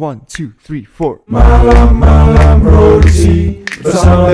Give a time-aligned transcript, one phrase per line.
[0.00, 1.20] one, two, three, four.
[1.28, 4.32] Malam-malam produksi bersama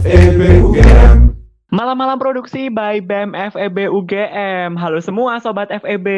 [0.00, 1.36] FEB UGM.
[1.68, 4.72] Malam-malam produksi by BEM FEB UGM.
[4.72, 6.08] Halo semua sobat FEB.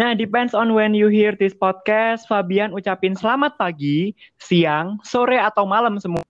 [0.00, 5.68] Nah, depends on when you hear this podcast, Fabian ucapin selamat pagi, siang, sore atau
[5.68, 6.24] malam semua.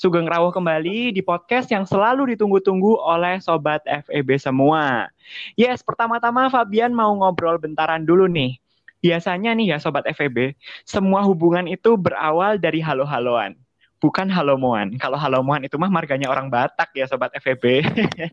[0.00, 5.12] Sugeng Rawuh kembali di podcast yang selalu ditunggu-tunggu oleh sobat FEB semua.
[5.60, 8.56] Yes, pertama-tama Fabian mau ngobrol bentaran dulu nih.
[9.00, 10.54] Biasanya nih ya sobat FEB,
[10.84, 13.56] semua hubungan itu berawal dari halo-haloan
[14.00, 14.96] bukan halomoan.
[14.96, 17.64] Kalau halomoan itu mah marganya orang Batak ya sobat FEB.
[17.84, 18.32] Oke,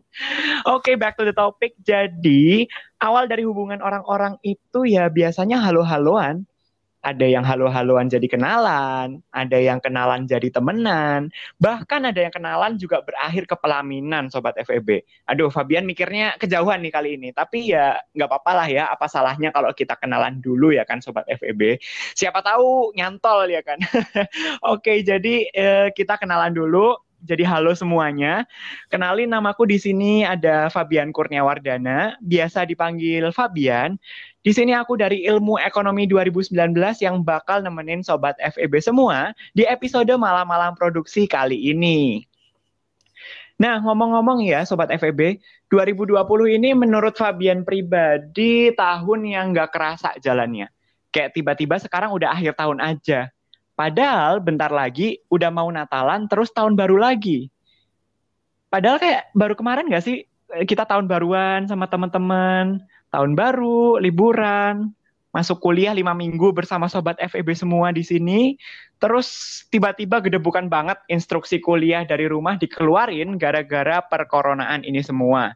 [0.64, 1.76] okay, back to the topic.
[1.84, 2.66] Jadi,
[3.04, 6.48] awal dari hubungan orang-orang itu ya biasanya halo-haloan
[7.08, 13.00] ada yang halo-haloan jadi kenalan, ada yang kenalan jadi temenan, bahkan ada yang kenalan juga
[13.00, 15.08] berakhir ke pelaminan, Sobat FEB.
[15.32, 19.56] Aduh, Fabian mikirnya kejauhan nih kali ini, tapi ya nggak apa-apa lah ya, apa salahnya
[19.56, 21.80] kalau kita kenalan dulu ya kan, Sobat FEB.
[22.12, 23.80] Siapa tahu nyantol ya kan.
[24.76, 28.46] Oke, jadi eh, kita kenalan dulu, jadi halo semuanya.
[28.94, 33.98] Kenalin namaku di sini ada Fabian Kurniawardana, biasa dipanggil Fabian.
[34.46, 36.54] Di sini aku dari Ilmu Ekonomi 2019
[37.02, 42.24] yang bakal nemenin sobat FEB semua di episode malam-malam produksi kali ini.
[43.58, 45.42] Nah, ngomong-ngomong ya sobat FEB,
[45.74, 46.14] 2020
[46.62, 50.70] ini menurut Fabian pribadi tahun yang gak kerasa jalannya.
[51.09, 53.34] Kayak tiba-tiba sekarang udah akhir tahun aja
[53.78, 57.53] Padahal bentar lagi udah mau Natalan terus tahun baru lagi.
[58.73, 60.25] Padahal kayak baru kemarin gak sih
[60.58, 62.81] eh, kita tahun baruan sama teman-teman,
[63.14, 64.97] tahun baru, liburan,
[65.30, 68.58] masuk kuliah lima minggu bersama sobat FEB semua di sini.
[68.97, 75.53] Terus tiba-tiba gedebukan banget instruksi kuliah dari rumah dikeluarin gara-gara perkoronaan ini semua.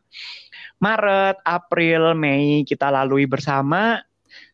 [0.77, 3.97] Maret, April, Mei kita lalui bersama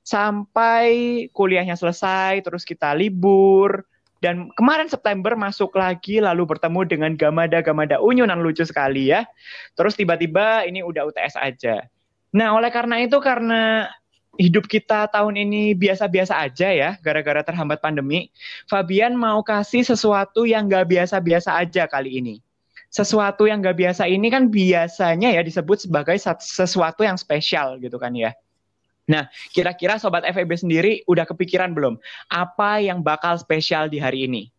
[0.08, 0.88] sampai
[1.36, 3.84] kuliahnya selesai, terus kita libur.
[4.24, 9.28] Dan kemarin September masuk lagi lalu bertemu dengan Gamada-Gamada Unyunan lucu sekali ya.
[9.76, 11.86] Terus tiba-tiba ini udah UTS aja.
[12.32, 13.92] Nah oleh karena itu karena
[14.40, 18.30] hidup kita tahun ini biasa-biasa aja ya, gara-gara terhambat pandemi,
[18.70, 22.36] Fabian mau kasih sesuatu yang gak biasa-biasa aja kali ini.
[22.90, 28.14] Sesuatu yang gak biasa ini kan biasanya ya disebut sebagai sesuatu yang spesial gitu kan
[28.14, 28.34] ya.
[29.08, 31.96] Nah, kira-kira sobat FEB sendiri udah kepikiran belum
[32.28, 34.52] apa yang bakal spesial di hari ini?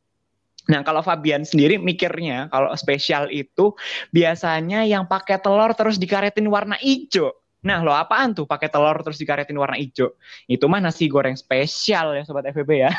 [0.69, 3.73] Nah, kalau Fabian sendiri mikirnya kalau spesial itu
[4.13, 7.33] biasanya yang pakai telur terus dikaretin warna hijau.
[7.65, 10.13] Nah, lo apaan tuh pakai telur terus dikaretin warna hijau?
[10.45, 12.93] Itu mah nasi goreng spesial ya sobat FEB ya.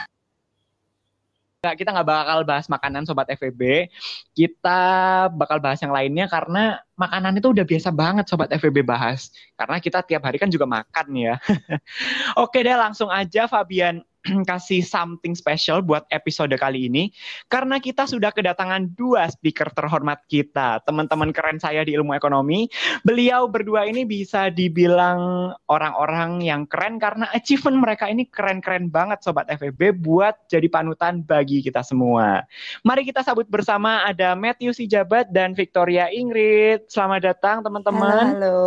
[1.59, 3.91] Nggak, kita nggak bakal bahas makanan sobat FEB.
[4.31, 4.79] Kita
[5.27, 9.27] bakal bahas yang lainnya karena makanan itu udah biasa banget sobat FEB bahas.
[9.59, 11.35] Karena kita tiap hari kan juga makan ya.
[12.43, 13.99] Oke deh langsung aja Fabian
[14.49, 17.11] kasih something special buat episode kali ini
[17.47, 22.67] karena kita sudah kedatangan dua speaker terhormat kita, teman-teman keren saya di ilmu ekonomi.
[23.07, 29.47] Beliau berdua ini bisa dibilang orang-orang yang keren karena achievement mereka ini keren-keren banget sobat
[29.47, 32.43] FEB buat jadi panutan bagi kita semua.
[32.83, 36.91] Mari kita sambut bersama ada Matthew Sijabat dan Victoria Ingrid.
[36.91, 38.35] Selamat datang teman-teman.
[38.35, 38.59] Halo.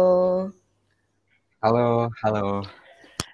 [1.63, 2.82] Halo, halo.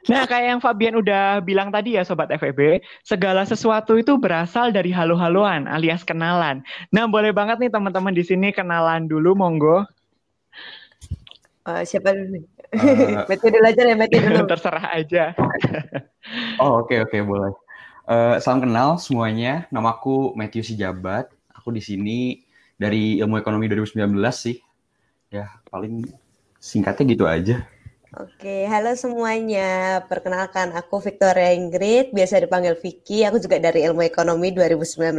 [0.06, 4.94] Nah, kayak yang Fabian udah bilang tadi ya Sobat FEB, segala sesuatu itu berasal dari
[4.94, 6.62] halo-haloan alias kenalan.
[6.94, 9.82] Nah, boleh banget nih teman-teman di sini kenalan dulu, monggo.
[11.66, 12.44] Uh, siapa dulu nih?
[12.78, 14.38] Uh, Matthew dulu aja ya, Matthew dulu.
[14.54, 15.25] Terserah aja.
[16.62, 17.53] oh, oke, okay, oke, okay, boleh.
[18.09, 21.28] Uh, salam kenal semuanya, namaku Matthew Sijabat.
[21.53, 22.41] Aku di sini
[22.78, 24.56] dari Ilmu Ekonomi 2019 sih.
[25.28, 26.09] Ya, paling
[26.56, 27.69] singkatnya gitu aja.
[28.17, 30.01] Oke, halo semuanya.
[30.09, 33.21] Perkenalkan, aku Victoria Ingrid, biasa dipanggil Vicky.
[33.29, 35.13] Aku juga dari Ilmu Ekonomi 2019.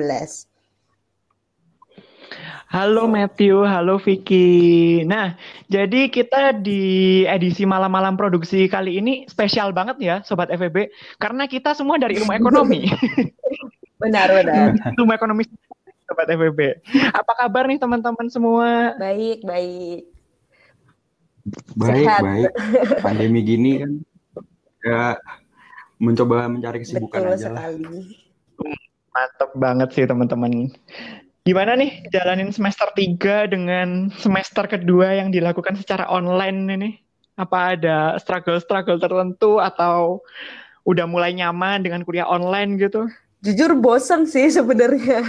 [2.69, 5.01] Halo Matthew, halo Vicky.
[5.05, 5.37] Nah,
[5.69, 10.89] jadi kita di edisi malam-malam produksi kali ini spesial banget ya, Sobat FEB,
[11.21, 12.89] karena kita semua dari ilmu ekonomi.
[14.01, 14.73] benar, benar.
[14.97, 15.45] ilmu ekonomi
[16.09, 16.81] Sobat FEB.
[17.13, 18.97] Apa kabar nih teman-teman semua?
[18.97, 20.18] Baik, baik.
[21.75, 22.21] Baik, Sehat.
[22.23, 22.51] baik.
[23.03, 23.91] Pandemi gini kan
[24.79, 25.03] ya
[25.99, 27.83] mencoba mencari kesibukan Betul aja sekali.
[27.83, 28.03] lah.
[29.09, 30.71] Mantap banget sih teman-teman.
[31.43, 36.91] Gimana nih jalanin semester 3 dengan semester kedua yang dilakukan secara online ini?
[37.39, 40.19] Apa ada struggle-struggle tertentu atau
[40.83, 43.07] udah mulai nyaman dengan kuliah online gitu?
[43.39, 45.23] Jujur bosen sih sebenarnya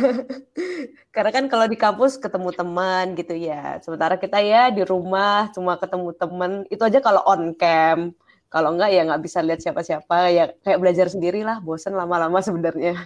[1.14, 5.78] karena kan kalau di kampus ketemu teman gitu ya sementara kita ya di rumah cuma
[5.78, 8.14] ketemu teman itu aja kalau on cam
[8.50, 12.98] Kalau enggak ya nggak bisa lihat siapa-siapa ya kayak belajar sendiri lah, bosen lama-lama sebenarnya.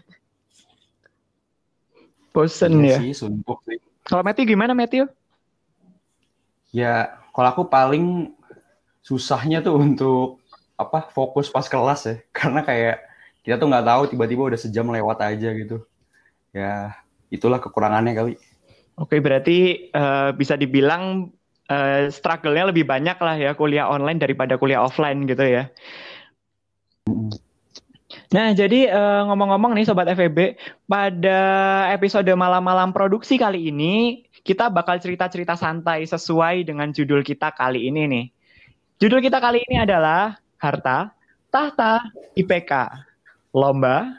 [2.33, 3.12] Bosen Iya ya.
[3.12, 3.79] sih, sih.
[4.09, 5.05] Kalau Matthew gimana Matthew?
[6.73, 8.33] Ya, kalau aku paling
[9.05, 10.41] susahnya tuh untuk
[10.81, 13.05] apa fokus pas kelas ya, karena kayak
[13.44, 15.85] kita tuh nggak tahu tiba-tiba udah sejam lewat aja gitu.
[16.56, 16.96] Ya,
[17.29, 18.32] itulah kekurangannya kali.
[18.96, 21.29] Oke, berarti eh, bisa dibilang
[21.69, 25.69] eh, struggle-nya lebih banyak lah ya kuliah online daripada kuliah offline gitu ya.
[28.32, 30.56] Nah, jadi eh, ngomong-ngomong nih Sobat FEB,
[30.88, 31.40] pada
[31.93, 38.02] episode malam-malam produksi kali ini, kita bakal cerita-cerita santai sesuai dengan judul kita kali ini
[38.08, 38.26] nih.
[39.02, 41.12] Judul kita kali ini adalah Harta,
[41.50, 41.99] Tahta,
[42.38, 42.73] IPK,
[43.55, 44.11] Lomba.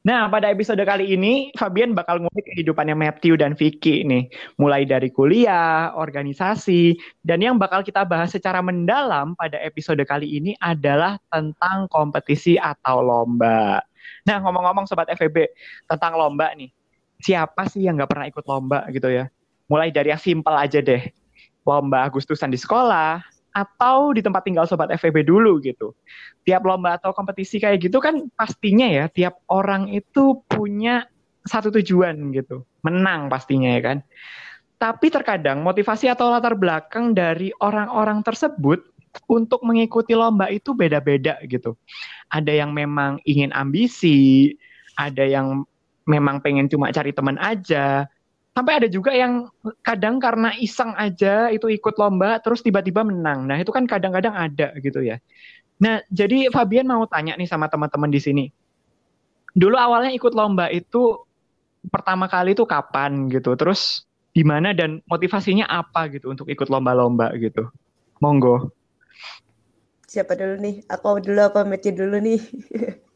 [0.00, 4.32] Nah, pada episode kali ini, Fabian bakal ngulik kehidupannya Matthew dan Vicky nih.
[4.56, 10.56] Mulai dari kuliah, organisasi, dan yang bakal kita bahas secara mendalam pada episode kali ini
[10.56, 13.84] adalah tentang kompetisi atau lomba.
[14.24, 15.52] Nah, ngomong-ngomong Sobat FEB,
[15.84, 16.72] tentang lomba nih.
[17.20, 19.28] Siapa sih yang nggak pernah ikut lomba gitu ya?
[19.68, 21.12] Mulai dari yang simpel aja deh.
[21.68, 23.20] Lomba Agustusan di sekolah,
[23.50, 25.94] atau di tempat tinggal Sobat FEB dulu gitu.
[26.46, 31.06] Tiap lomba atau kompetisi kayak gitu kan pastinya ya, tiap orang itu punya
[31.44, 32.62] satu tujuan gitu.
[32.86, 33.98] Menang pastinya ya kan.
[34.80, 38.80] Tapi terkadang motivasi atau latar belakang dari orang-orang tersebut
[39.28, 41.76] untuk mengikuti lomba itu beda-beda gitu.
[42.32, 44.54] Ada yang memang ingin ambisi,
[44.96, 45.66] ada yang
[46.08, 48.08] memang pengen cuma cari teman aja,
[48.60, 49.48] sampai ada juga yang
[49.80, 53.48] kadang karena iseng aja itu ikut lomba terus tiba-tiba menang.
[53.48, 55.16] Nah, itu kan kadang-kadang ada gitu ya.
[55.80, 58.44] Nah, jadi Fabian mau tanya nih sama teman-teman di sini.
[59.56, 61.24] Dulu awalnya ikut lomba itu
[61.88, 63.56] pertama kali itu kapan gitu?
[63.56, 64.04] Terus
[64.36, 67.64] di mana dan motivasinya apa gitu untuk ikut lomba-lomba gitu?
[68.20, 68.76] Monggo.
[70.04, 70.84] Siapa dulu nih?
[70.84, 72.44] Aku dulu apa Matthew dulu nih?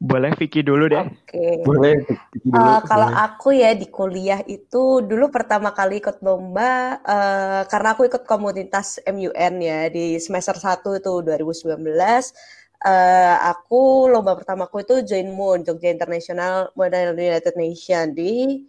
[0.00, 1.04] Boleh Vicky dulu deh.
[1.04, 1.60] Oke.
[1.60, 1.92] Boleh,
[2.32, 3.20] Vicky dulu, Eh, kalau boleh.
[3.20, 8.96] aku ya di kuliah itu dulu pertama kali ikut lomba eh, karena aku ikut komunitas
[9.04, 12.32] MUN ya di semester 1 itu 2019
[12.80, 18.64] eh, aku lomba pertamaku itu join MUN Jogja International Model United Nation di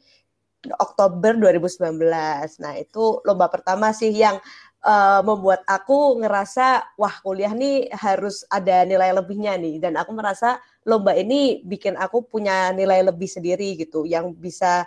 [0.77, 2.61] Oktober 2019.
[2.61, 4.37] Nah, itu lomba pertama sih yang
[4.81, 10.57] eh, membuat aku ngerasa wah kuliah nih harus ada nilai lebihnya nih dan aku merasa
[10.83, 14.85] lomba ini bikin aku punya nilai lebih sendiri gitu yang bisa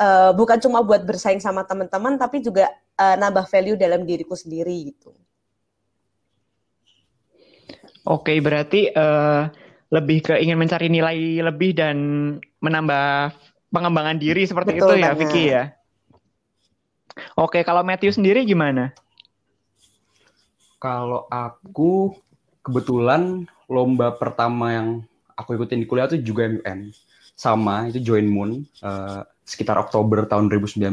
[0.00, 4.94] eh, bukan cuma buat bersaing sama teman-teman tapi juga eh, nambah value dalam diriku sendiri
[4.94, 5.12] gitu.
[8.04, 9.42] Oke, berarti eh,
[9.88, 11.96] lebih ke ingin mencari nilai lebih dan
[12.60, 13.32] menambah
[13.72, 15.20] pengembangan diri seperti Betul itu ya, banget.
[15.24, 15.64] Vicky ya.
[17.38, 18.90] Oke, kalau Matthew sendiri gimana?
[20.84, 22.12] Kalau aku
[22.60, 24.88] kebetulan lomba pertama yang
[25.32, 26.92] aku ikutin di kuliah tuh juga MUN.
[27.32, 30.84] Sama, itu Join Moon eh, sekitar Oktober tahun 2019.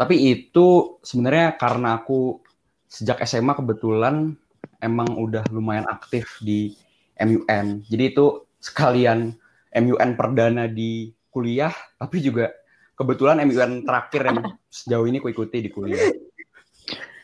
[0.00, 2.40] Tapi itu sebenarnya karena aku
[2.88, 4.32] sejak SMA kebetulan
[4.80, 6.72] emang udah lumayan aktif di
[7.20, 7.84] MUN.
[7.84, 9.36] Jadi itu sekalian
[9.68, 12.48] MUN perdana di kuliah, tapi juga
[12.96, 14.38] kebetulan MUN terakhir yang
[14.72, 16.08] sejauh ini aku ikuti di kuliah.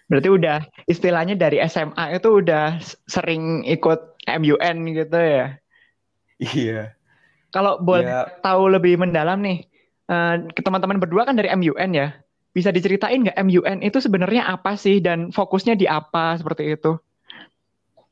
[0.08, 0.58] Berarti udah
[0.88, 4.00] istilahnya dari SMA itu udah sering ikut
[4.40, 5.46] MUN gitu ya.
[6.38, 6.94] Iya.
[7.54, 9.64] Kalau boleh Ya, tahu lebih mendalam nih,
[10.12, 12.08] eh, ke teman-teman berdua kan dari MUN ya.
[12.56, 16.98] Bisa diceritain nggak MUN itu sebenarnya apa sih dan fokusnya di apa seperti itu?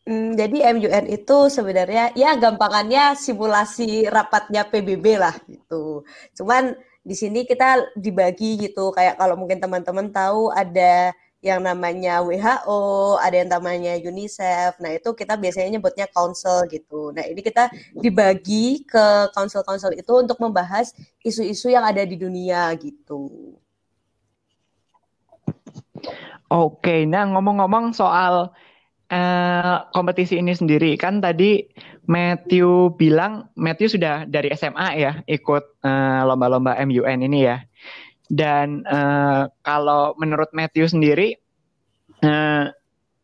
[0.06, 6.06] Hmm, jadi MUN itu sebenarnya ya gampangannya simulasi rapatnya PBB lah gitu.
[6.38, 11.11] Cuman di sini kita dibagi gitu kayak kalau mungkin teman-teman tahu ada
[11.45, 12.81] yang namanya WHO,
[13.21, 14.81] ada yang namanya UNICEF.
[14.81, 17.12] Nah, itu kita biasanya nyebutnya council gitu.
[17.12, 20.90] Nah, ini kita dibagi ke council-council itu untuk membahas
[21.23, 23.55] isu-isu yang ada di dunia gitu.
[26.47, 28.55] Oke, nah ngomong-ngomong soal
[29.11, 31.66] eh, kompetisi ini sendiri, kan tadi
[32.07, 37.65] Matthew bilang Matthew sudah dari SMA ya ikut eh, lomba-lomba MUN ini ya.
[38.26, 41.38] Dan eh, kalau menurut Matthew sendiri,
[42.23, 42.64] eh,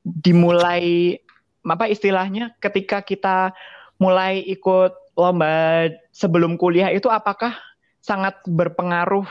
[0.03, 1.19] dimulai
[1.63, 3.55] apa istilahnya ketika kita
[4.03, 7.55] mulai ikut lomba sebelum kuliah itu apakah
[8.03, 9.27] sangat berpengaruh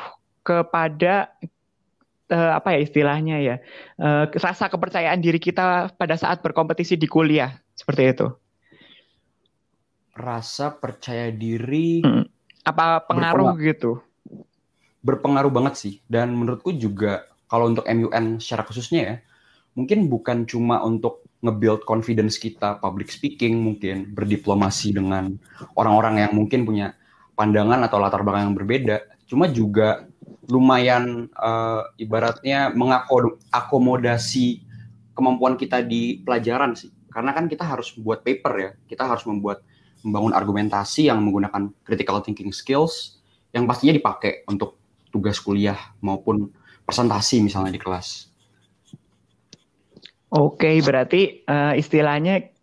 [0.48, 1.28] kepada
[2.32, 3.56] eh, apa ya istilahnya ya
[4.00, 7.56] eh, rasa kepercayaan diri kita pada saat berkompetisi di kuliah?
[7.76, 8.28] Seperti itu.
[10.12, 12.28] Rasa percaya diri Hmm.
[12.62, 14.11] apa pengaruh gitu
[15.02, 19.16] berpengaruh banget sih dan menurutku juga kalau untuk MUN secara khususnya ya
[19.76, 25.34] mungkin bukan cuma untuk nge-build confidence kita, public speaking mungkin, berdiplomasi dengan
[25.74, 26.94] orang-orang yang mungkin punya
[27.34, 29.02] pandangan atau latar belakang yang berbeda.
[29.26, 30.06] Cuma juga
[30.46, 34.62] lumayan uh, ibaratnya mengakomodasi
[35.18, 36.94] kemampuan kita di pelajaran sih.
[37.12, 39.66] Karena kan kita harus buat paper ya, kita harus membuat
[40.06, 44.81] membangun argumentasi yang menggunakan critical thinking skills yang pastinya dipakai untuk
[45.12, 46.50] tugas kuliah maupun
[46.88, 48.32] presentasi misalnya di kelas.
[50.32, 52.56] Oke, berarti uh, istilahnya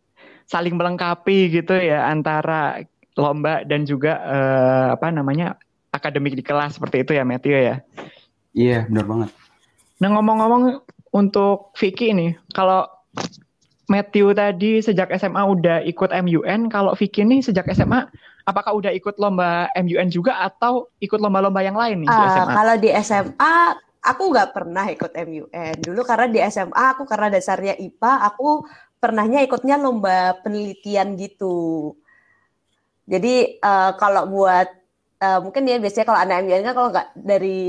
[0.49, 2.81] saling melengkapi gitu ya antara
[3.13, 5.61] lomba dan juga uh, apa namanya
[5.93, 7.77] akademik di kelas seperti itu ya Matthew ya.
[8.57, 9.31] Iya, benar banget.
[10.01, 10.63] Nah, ngomong-ngomong
[11.13, 12.89] untuk Vicky ini, kalau
[13.89, 18.09] Matthew tadi sejak SMA udah ikut MUN, kalau Vicky ini sejak SMA
[18.49, 22.49] apakah udah ikut lomba MUN juga atau ikut lomba-lomba yang lain nih uh, di SMA?
[22.49, 23.57] Ah, kalau di SMA
[24.01, 28.65] aku nggak pernah ikut MUN dulu karena di SMA aku karena dasarnya IPA aku
[28.97, 31.93] pernahnya ikutnya lomba penelitian gitu
[33.05, 34.69] jadi uh, kalau buat
[35.19, 37.61] uh, mungkin ya biasanya kalau anak MUN kan kalau nggak dari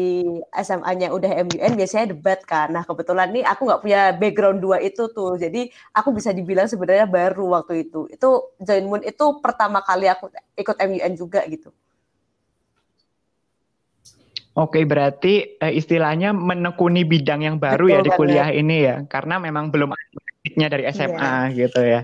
[0.54, 2.70] SMA-nya udah MUN biasanya debat kan.
[2.74, 5.36] Nah kebetulan nih aku nggak punya background dua itu tuh.
[5.38, 8.08] Jadi aku bisa dibilang sebenarnya baru waktu itu.
[8.10, 11.74] Itu join moon itu pertama kali aku ikut MUN juga gitu.
[14.60, 19.40] Oke, berarti uh, istilahnya menekuni bidang yang baru Betul ya di kuliah ini ya, karena
[19.40, 21.40] memang belum ada dari SMA yeah.
[21.56, 22.02] gitu ya.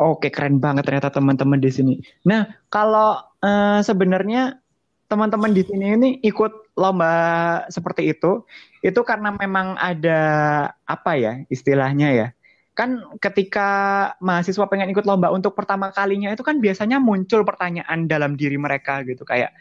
[0.00, 1.94] Oke, keren banget ternyata teman-teman di sini.
[2.24, 4.56] Nah, kalau uh, sebenarnya
[5.12, 7.12] teman-teman di sini ini ikut lomba
[7.68, 8.40] seperti itu,
[8.80, 10.20] itu karena memang ada
[10.88, 12.28] apa ya istilahnya ya?
[12.72, 13.68] Kan ketika
[14.24, 19.04] mahasiswa pengen ikut lomba untuk pertama kalinya itu kan biasanya muncul pertanyaan dalam diri mereka
[19.04, 19.52] gitu kayak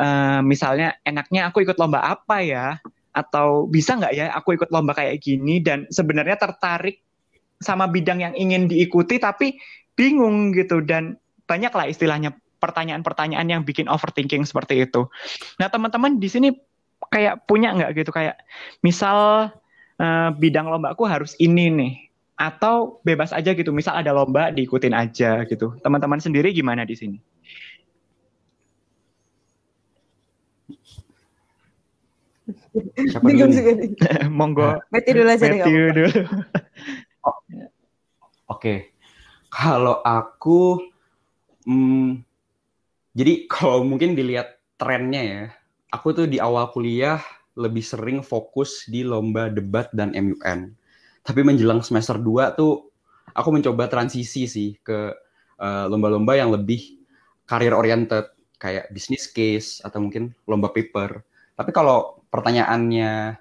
[0.00, 2.80] uh, misalnya enaknya aku ikut lomba apa ya
[3.12, 7.04] atau bisa nggak ya aku ikut lomba kayak gini dan sebenarnya tertarik
[7.60, 9.60] sama bidang yang ingin diikuti tapi
[9.92, 15.08] bingung gitu dan banyak lah istilahnya pertanyaan-pertanyaan yang bikin overthinking seperti itu.
[15.60, 16.48] Nah teman-teman di sini
[17.12, 18.40] kayak punya nggak gitu kayak
[18.84, 19.48] misal
[20.00, 21.94] uh, bidang lombaku harus ini nih
[22.40, 25.76] atau bebas aja gitu misal ada lomba diikutin aja gitu.
[25.84, 27.18] Teman-teman sendiri gimana di sini?
[33.10, 33.52] Siapa dulu
[34.38, 34.80] Monggo.
[34.88, 36.06] Mati dulu aja Mati dulu.
[37.24, 37.36] oh.
[37.36, 37.68] Oke.
[38.50, 38.78] Okay.
[39.50, 40.78] Kalau aku
[41.66, 42.22] hmm,
[43.10, 45.44] jadi kalau mungkin dilihat trennya ya,
[45.90, 47.18] aku tuh di awal kuliah
[47.58, 50.72] lebih sering fokus di lomba debat dan MUN.
[51.20, 52.88] Tapi menjelang semester 2 tuh
[53.34, 55.12] aku mencoba transisi sih ke
[55.58, 57.02] eh, lomba-lomba uh, yang lebih
[57.44, 61.20] karir oriented kayak business case atau mungkin lomba paper.
[61.58, 63.36] Tapi kalau pertanyaannya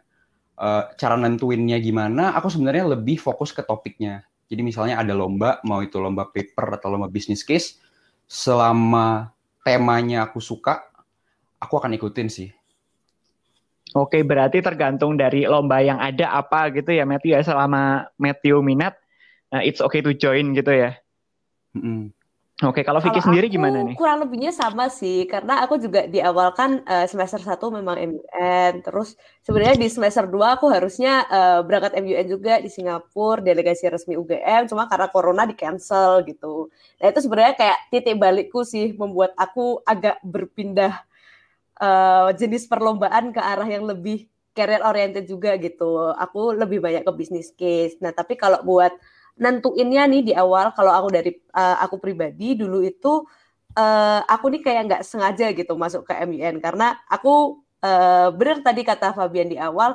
[0.60, 4.28] uh, cara nentuinnya gimana, aku sebenarnya lebih fokus ke topiknya.
[4.52, 7.80] Jadi misalnya ada lomba, mau itu lomba paper atau lomba business case,
[8.28, 9.32] selama
[9.64, 10.84] temanya aku suka,
[11.58, 12.50] aku akan ikutin sih.
[13.98, 17.42] Oke, berarti tergantung dari lomba yang ada apa gitu ya, Matthew ya.
[17.42, 18.94] Selama Matthew minat,
[19.50, 20.94] uh, it's okay to join gitu ya.
[21.74, 22.02] Mm -hmm.
[22.60, 23.96] Oke, kalau Vicky sendiri gimana nih?
[23.96, 28.84] Kurang lebihnya sama sih, karena aku juga di awal kan uh, semester 1 memang MUN,
[28.84, 29.16] terus
[29.48, 34.68] sebenarnya di semester 2 aku harusnya uh, berangkat MUN juga di Singapura, delegasi resmi UGM,
[34.68, 36.68] cuma karena corona di cancel gitu.
[37.00, 41.00] Nah itu sebenarnya kayak titik balikku sih, membuat aku agak berpindah
[41.80, 46.12] uh, jenis perlombaan ke arah yang lebih career oriented juga gitu.
[46.12, 47.96] Aku lebih banyak ke business case.
[48.04, 48.92] Nah tapi kalau buat
[49.38, 53.28] nentuinnya nih di awal kalau aku dari uh, aku pribadi dulu itu
[53.76, 58.82] uh, aku nih kayak nggak sengaja gitu masuk ke MUN karena aku uh, bener tadi
[58.82, 59.94] kata Fabian di awal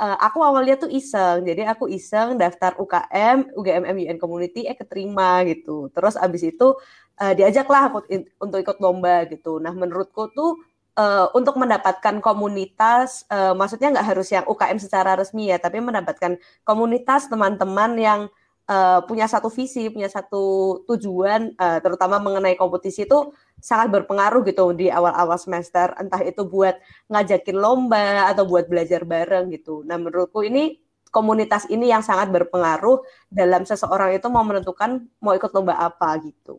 [0.00, 1.46] uh, aku awalnya tuh iseng.
[1.46, 5.92] Jadi aku iseng daftar UKM UGM MUN Community eh keterima gitu.
[5.92, 6.74] Terus abis itu
[7.20, 9.62] uh, diajaklah aku in, untuk ikut lomba gitu.
[9.62, 10.58] Nah menurutku tuh
[10.96, 16.36] uh, untuk mendapatkan komunitas, uh, maksudnya nggak harus yang UKM secara resmi ya, tapi mendapatkan
[16.66, 18.20] komunitas teman-teman yang
[18.68, 24.74] uh, punya satu visi, punya satu tujuan, uh, terutama mengenai kompetisi itu sangat berpengaruh gitu
[24.74, 25.94] di awal-awal semester.
[25.98, 26.78] Entah itu buat
[27.10, 29.82] ngajakin lomba atau buat belajar bareng gitu.
[29.86, 30.78] Nah menurutku ini
[31.12, 36.58] komunitas ini yang sangat berpengaruh dalam seseorang itu mau menentukan mau ikut lomba apa gitu.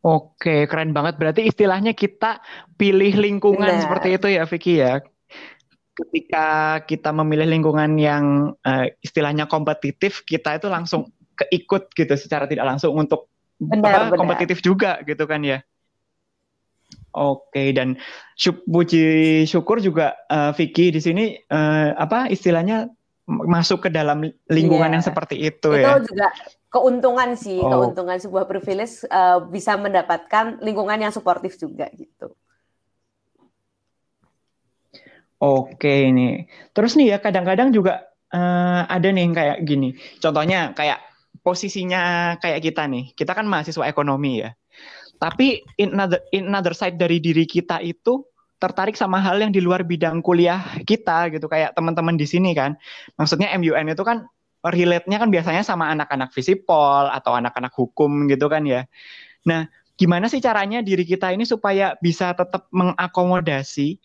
[0.00, 1.20] Oke, keren banget.
[1.20, 2.40] Berarti istilahnya kita
[2.80, 3.84] pilih lingkungan Benar.
[3.84, 5.04] seperti itu ya, Vicky ya
[6.06, 12.68] ketika kita memilih lingkungan yang uh, istilahnya kompetitif, kita itu langsung keikut gitu secara tidak
[12.68, 13.28] langsung untuk
[13.60, 14.18] benar, apa, benar.
[14.20, 15.60] kompetitif juga gitu kan ya.
[17.10, 17.98] Oke dan
[18.70, 22.90] puji syukur juga uh, Vicky di sini uh, apa istilahnya
[23.30, 24.94] masuk ke dalam lingkungan Iya.
[24.98, 26.02] yang seperti itu, Itu ya.
[26.02, 26.26] juga
[26.66, 27.70] keuntungan sih, Oh.
[27.70, 32.34] keuntungan sebuah privilege eh, bisa mendapatkan lingkungan yang suportif juga gitu.
[35.40, 36.44] Oke ini.
[36.76, 39.96] Terus nih ya kadang-kadang juga eh, ada nih yang kayak gini.
[40.20, 41.00] Contohnya kayak
[41.40, 43.16] posisinya kayak kita nih.
[43.16, 44.52] Kita kan mahasiswa ekonomi ya.
[45.20, 48.24] Tapi in another, in another side dari diri kita itu
[48.60, 52.76] tertarik sama hal yang di luar bidang kuliah kita gitu kayak teman-teman di sini kan.
[53.16, 54.28] Maksudnya MUN itu kan
[54.60, 58.84] relate-nya kan biasanya sama anak-anak visipol atau anak-anak hukum gitu kan ya.
[59.48, 59.64] Nah,
[59.96, 64.00] gimana sih caranya diri kita ini supaya bisa tetap mengakomodasi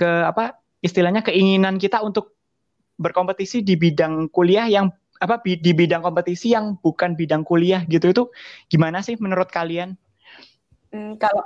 [0.00, 2.36] ke apa istilahnya keinginan kita untuk
[3.00, 8.22] berkompetisi di bidang kuliah yang apa di bidang kompetisi yang bukan bidang kuliah gitu itu
[8.72, 9.96] gimana sih menurut kalian?
[10.88, 11.44] Hmm, kalau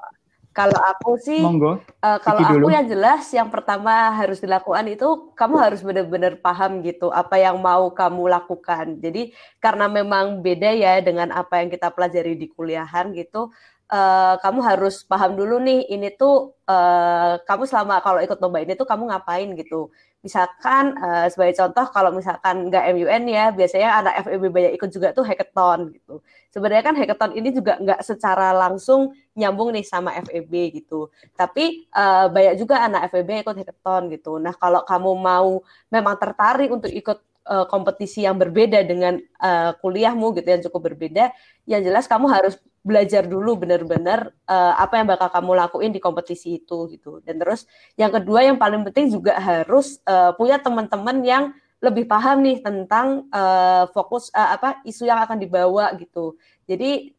[0.55, 1.83] kalau aku sih Monggo.
[1.99, 2.71] Eh, kalau aku dulu.
[2.71, 7.91] yang jelas yang pertama harus dilakukan itu kamu harus benar-benar paham gitu apa yang mau
[7.91, 9.03] kamu lakukan.
[9.03, 13.51] Jadi karena memang beda ya dengan apa yang kita pelajari di kuliahan gitu.
[13.93, 18.73] Eh, kamu harus paham dulu nih ini tuh eh, kamu selama kalau ikut lomba ini
[18.79, 19.93] tuh kamu ngapain gitu.
[20.25, 25.13] Misalkan eh, sebagai contoh kalau misalkan nggak MUN ya biasanya anak FEB banyak ikut juga
[25.13, 26.25] tuh hackathon gitu.
[26.49, 31.13] Sebenarnya kan hackathon ini juga nggak secara langsung nyambung nih sama FEB gitu.
[31.37, 34.41] Tapi eh, banyak juga anak FEB ikut hackathon gitu.
[34.41, 35.61] Nah, kalau kamu mau
[35.93, 37.21] memang tertarik untuk ikut
[37.69, 41.29] kompetisi yang berbeda dengan eh, kuliahmu gitu yang cukup berbeda,
[41.69, 46.61] yang jelas kamu harus belajar dulu benar-benar eh, apa yang bakal kamu lakuin di kompetisi
[46.61, 47.25] itu gitu.
[47.25, 47.65] Dan terus
[47.97, 51.45] yang kedua yang paling penting juga harus eh, punya teman-teman yang
[51.81, 56.37] lebih paham nih tentang eh, fokus eh, apa isu yang akan dibawa gitu.
[56.69, 57.17] Jadi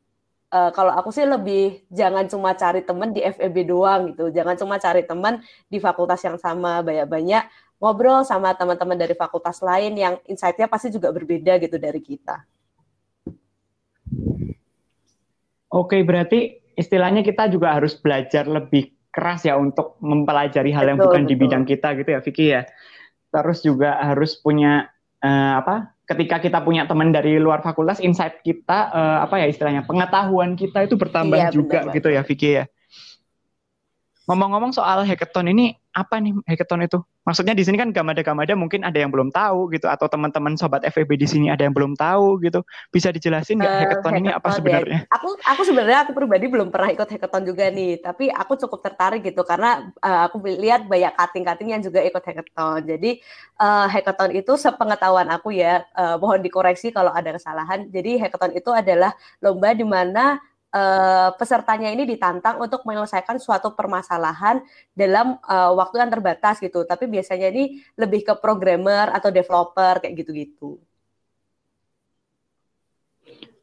[0.55, 4.31] Eh, kalau aku sih lebih jangan cuma cari teman di FEB doang gitu.
[4.31, 6.79] Jangan cuma cari teman di fakultas yang sama.
[6.79, 7.43] Banyak-banyak
[7.81, 12.54] ngobrol sama teman-teman dari fakultas lain yang insight-nya pasti juga berbeda gitu dari kita.
[15.75, 21.12] Oke, berarti istilahnya kita juga harus belajar lebih keras ya untuk mempelajari hal yang Betul,
[21.12, 21.43] bukan di betul.
[21.43, 22.62] bidang kita gitu ya, Vicky ya.
[23.36, 24.88] Terus juga harus punya
[25.19, 25.91] eh, apa?
[26.06, 30.88] Ketika kita punya teman dari luar fakultas, insight kita eh, apa ya istilahnya pengetahuan kita
[30.88, 32.65] itu bertambah Iya, juga benar gitu ya, Vicky ya.
[34.25, 36.97] Ngomong-ngomong soal hackathon ini, apa nih hackathon itu?
[37.25, 41.13] Maksudnya di sini kan gamada-gamada mungkin ada yang belum tahu gitu, atau teman-teman sobat FEB
[41.13, 42.65] di sini ada yang belum tahu gitu.
[42.89, 44.81] Bisa dijelasin nggak Eh, hackathon ini apa hackathon ya.
[44.81, 44.99] sebenarnya?
[45.13, 49.21] Aku aku sebenarnya aku pribadi belum pernah ikut hackathon juga nih, tapi aku cukup tertarik
[49.21, 52.81] gitu karena eh, aku lihat banyak kating-kating yang juga ikut hackathon.
[52.85, 53.21] Jadi
[53.61, 57.89] eh, hackathon itu sepengetahuan aku ya, eh, mohon dikoreksi kalau ada kesalahan.
[57.93, 60.41] Jadi hackathon itu adalah lomba di mana
[60.75, 64.59] eh, pesertanya ini ditantang untuk menyelesaikan suatu permasalahan
[64.91, 66.83] dalam eh, waktu yang terbatas gitu.
[66.83, 70.75] Tapi biasanya ini lebih ke programmer atau developer kayak gitu-gitu.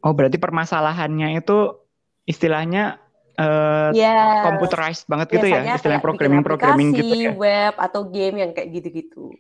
[0.03, 1.79] Oh, berarti permasalahannya itu
[2.27, 2.99] istilahnya
[3.39, 4.43] eh, Ya.
[4.49, 7.33] computerized banget gitu ya, biasanya istilah kayak programming programming gitu ya.
[7.37, 9.37] web atau game yang kayak gitu-gitu.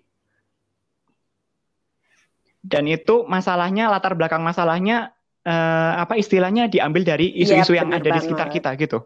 [2.62, 5.10] Dan itu masalahnya latar belakang masalahnya
[5.46, 9.04] eh, apa istilahnya diambil dari isu-isu Iya, yang ada di sekitar kita gitu.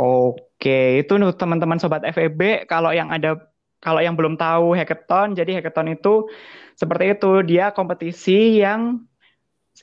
[0.00, 3.36] Oke, itu teman-teman sobat FEB kalau yang ada
[3.80, 6.28] kalau yang belum tahu hackathon, jadi hackathon itu
[6.76, 9.04] seperti itu, dia kompetisi yang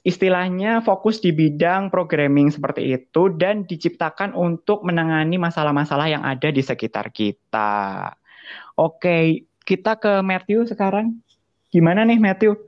[0.06, 6.62] istilahnya fokus di bidang programming seperti itu dan diciptakan untuk menangani masalah-masalah yang ada di
[6.62, 8.14] sekitar kita.
[8.78, 11.18] Oke, kita ke Matthew sekarang.
[11.74, 12.67] Gimana nih Matthew?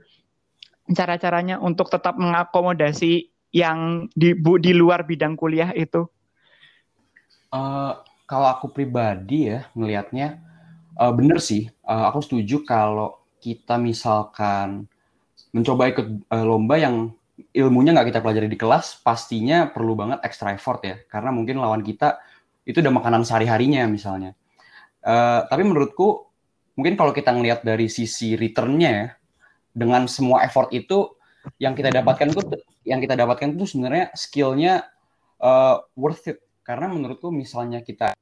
[0.97, 6.01] Cara-caranya untuk tetap mengakomodasi yang di bu- di luar bidang kuliah itu?
[7.49, 7.91] Eh,
[8.29, 10.27] kalau aku pribadi ya ngelihatnya
[11.01, 11.63] eh, bener sih.
[11.69, 14.85] Eh, aku setuju kalau kita misalkan
[15.55, 16.95] mencoba ikut eh, lomba yang
[17.55, 20.97] ilmunya nggak kita pelajari di kelas, pastinya perlu banget extra effort ya.
[21.11, 22.19] Karena mungkin lawan kita
[22.69, 24.31] itu udah makanan sehari-harinya misalnya.
[25.03, 26.27] Eh, tapi menurutku
[26.77, 29.07] mungkin kalau kita ngelihat dari sisi return-nya ya,
[29.73, 31.13] dengan semua effort itu
[31.57, 32.41] yang kita dapatkan itu
[32.83, 34.85] yang kita dapatkan itu sebenarnya skill-nya
[35.39, 36.39] eh, worth it.
[36.61, 38.13] Karena menurutku misalnya kita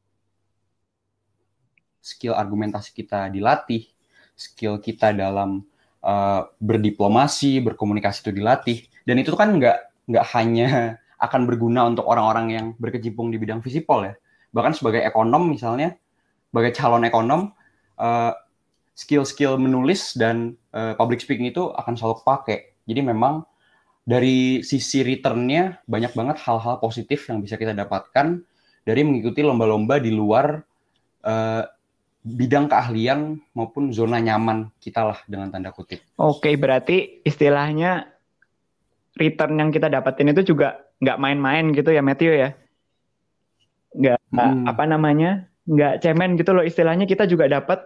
[2.08, 3.84] skill argumentasi kita dilatih,
[4.32, 5.68] skill kita dalam
[6.00, 10.68] uh, berdiplomasi, berkomunikasi itu dilatih, dan itu kan nggak nggak hanya
[11.26, 14.16] akan berguna untuk orang-orang yang berkecimpung di bidang visipol ya,
[14.56, 16.00] bahkan sebagai ekonom misalnya,
[16.48, 17.42] sebagai calon ekonom,
[18.00, 18.32] uh,
[18.98, 22.74] skill-skill menulis dan uh, public speaking itu akan selalu pakai.
[22.90, 23.46] Jadi memang
[24.02, 28.42] dari sisi return-nya banyak banget hal-hal positif yang bisa kita dapatkan
[28.82, 30.58] dari mengikuti lomba-lomba di luar
[31.22, 31.64] uh,
[32.26, 36.02] bidang keahlian maupun zona nyaman kita lah dengan tanda kutip.
[36.18, 38.10] Oke, berarti istilahnya
[39.14, 42.50] return yang kita dapetin itu juga nggak main-main gitu ya Matthew ya?
[43.94, 44.66] Nggak Hmm.
[44.68, 45.46] apa namanya?
[45.68, 47.84] Nggak cemen gitu loh istilahnya kita juga dapat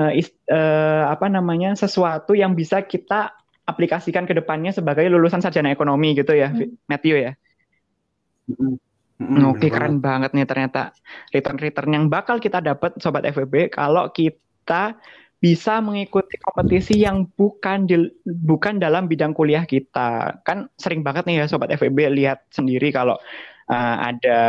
[0.00, 3.36] eh, is- eh, apa namanya sesuatu yang bisa kita
[3.70, 6.50] aplikasikan ke depannya sebagai lulusan sarjana ekonomi gitu ya
[6.90, 7.32] Matthew ya?
[9.20, 10.78] Hmm, Oke, bener keren banget nih ternyata
[11.34, 14.96] return-return yang bakal kita dapat sobat FWB kalau kita
[15.40, 20.40] bisa mengikuti kompetisi yang bukan di, bukan dalam bidang kuliah kita.
[20.44, 23.16] Kan sering banget nih ya sobat FWB lihat sendiri kalau
[23.70, 24.40] uh, ada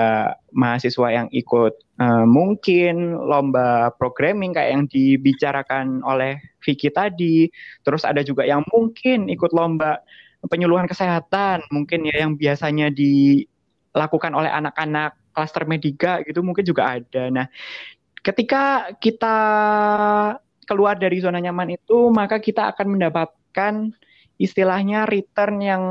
[0.49, 7.47] mahasiswa yang ikut uh, mungkin lomba programming kayak yang dibicarakan oleh Vicky tadi,
[7.85, 10.01] terus ada juga yang mungkin ikut lomba
[10.49, 13.45] penyuluhan kesehatan, mungkin ya yang biasanya di
[13.93, 17.29] lakukan oleh anak-anak klaster mediga gitu mungkin juga ada.
[17.29, 17.45] Nah,
[18.25, 19.37] ketika kita
[20.65, 23.73] keluar dari zona nyaman itu, maka kita akan mendapatkan
[24.41, 25.83] istilahnya return yang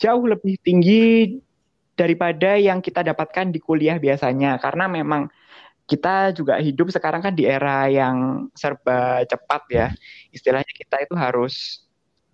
[0.00, 1.38] jauh lebih tinggi
[2.00, 4.56] daripada yang kita dapatkan di kuliah biasanya.
[4.56, 5.28] Karena memang
[5.84, 9.86] kita juga hidup sekarang kan di era yang serba cepat ya.
[10.32, 11.84] Istilahnya kita itu harus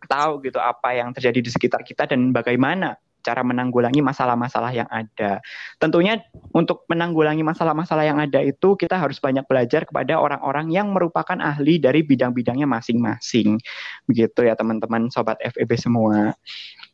[0.07, 2.95] tahu gitu apa yang terjadi di sekitar kita dan bagaimana
[3.27, 5.43] cara menanggulangi masalah-masalah yang ada.
[5.83, 6.23] Tentunya
[6.55, 11.83] untuk menanggulangi masalah-masalah yang ada itu kita harus banyak belajar kepada orang-orang yang merupakan ahli
[11.83, 13.59] dari bidang-bidangnya masing-masing.
[14.07, 16.39] Begitu ya teman-teman sobat FEB semua.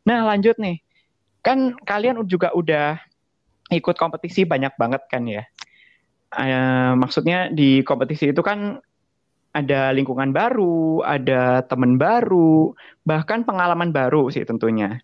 [0.08, 0.80] Nah, lanjut nih.
[1.42, 2.98] Kan kalian juga udah
[3.70, 5.42] ikut kompetisi banyak banget kan ya.
[6.33, 8.81] Uh, maksudnya di kompetisi itu kan
[9.52, 12.72] ada lingkungan baru, ada teman baru,
[13.05, 14.96] bahkan pengalaman baru sih tentunya.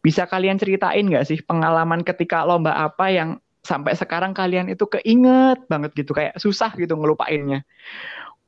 [0.00, 5.60] Bisa kalian ceritain nggak sih pengalaman ketika lomba apa yang sampai sekarang kalian itu keinget
[5.68, 7.62] banget gitu, kayak susah gitu ngelupainnya.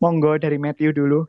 [0.01, 1.29] Monggo dari Matthew dulu.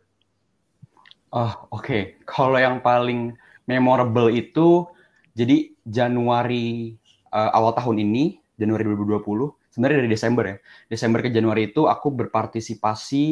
[1.35, 1.83] Oh, oke.
[1.83, 2.01] Okay.
[2.23, 3.35] Kalau yang paling
[3.67, 4.87] memorable itu
[5.35, 6.97] jadi Januari
[7.29, 9.21] uh, awal tahun ini, Januari 2020,
[9.69, 10.57] sebenarnya dari Desember ya.
[10.89, 13.23] Desember ke Januari itu aku berpartisipasi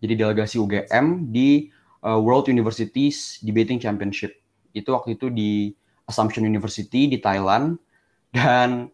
[0.00, 1.68] jadi delegasi UGM di
[2.02, 4.40] uh, World Universities Debating Championship.
[4.72, 5.76] Itu waktu itu di
[6.08, 7.78] Assumption University di Thailand
[8.34, 8.90] dan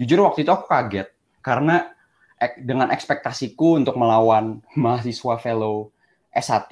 [0.00, 1.08] jujur waktu itu aku kaget
[1.42, 1.94] karena
[2.42, 5.94] ek, dengan ekspektasiku untuk melawan mahasiswa fellow
[6.34, 6.66] S1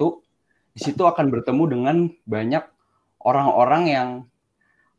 [0.75, 2.63] di situ akan bertemu dengan banyak
[3.23, 4.09] orang-orang yang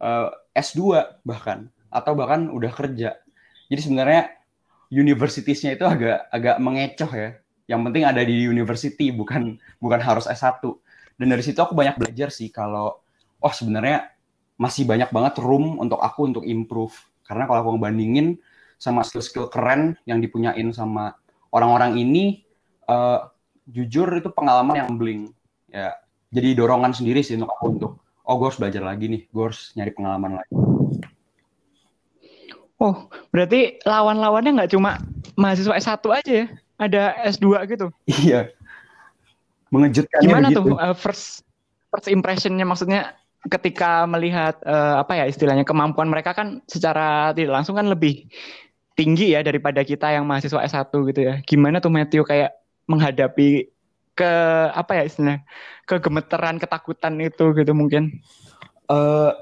[0.01, 3.17] uh, S2 bahkan atau bahkan udah kerja.
[3.67, 4.37] Jadi sebenarnya
[4.93, 7.31] universitiesnya itu agak agak mengecoh ya.
[7.67, 10.63] Yang penting ada di university bukan bukan harus S1.
[11.17, 13.01] Dan dari situ aku banyak belajar sih kalau
[13.41, 14.13] oh sebenarnya
[14.57, 16.95] masih banyak banget room untuk aku untuk improve.
[17.27, 18.39] Karena kalau aku ngebandingin
[18.77, 21.17] sama skill-skill keren yang dipunyain sama
[21.51, 22.45] orang-orang ini,
[22.87, 23.29] uh,
[23.67, 25.33] jujur itu pengalaman yang bling.
[25.73, 25.97] Ya,
[26.31, 27.93] jadi dorongan sendiri sih untuk aku untuk,
[28.27, 30.53] oh gue harus belajar lagi nih, gue harus nyari pengalaman lagi.
[32.77, 35.01] Oh, berarti lawan-lawannya nggak cuma
[35.39, 36.47] mahasiswa S1 aja ya?
[36.77, 37.87] Ada S2 gitu?
[38.05, 38.53] Iya.
[39.73, 40.21] Mengejutkan.
[40.21, 40.61] Gimana begitu.
[40.61, 41.41] tuh uh, first
[41.89, 43.17] first impressionnya maksudnya
[43.49, 48.29] ketika melihat uh, apa ya istilahnya kemampuan mereka kan secara tidak langsung kan lebih
[48.99, 51.41] tinggi ya daripada kita yang mahasiswa S1 gitu ya.
[51.49, 52.53] Gimana tuh Matthew kayak
[52.85, 53.73] menghadapi
[54.17, 54.33] ke
[54.73, 55.45] apa ya istilahnya
[55.85, 58.25] kegemeteran ketakutan itu gitu mungkin?
[58.89, 59.37] Uh,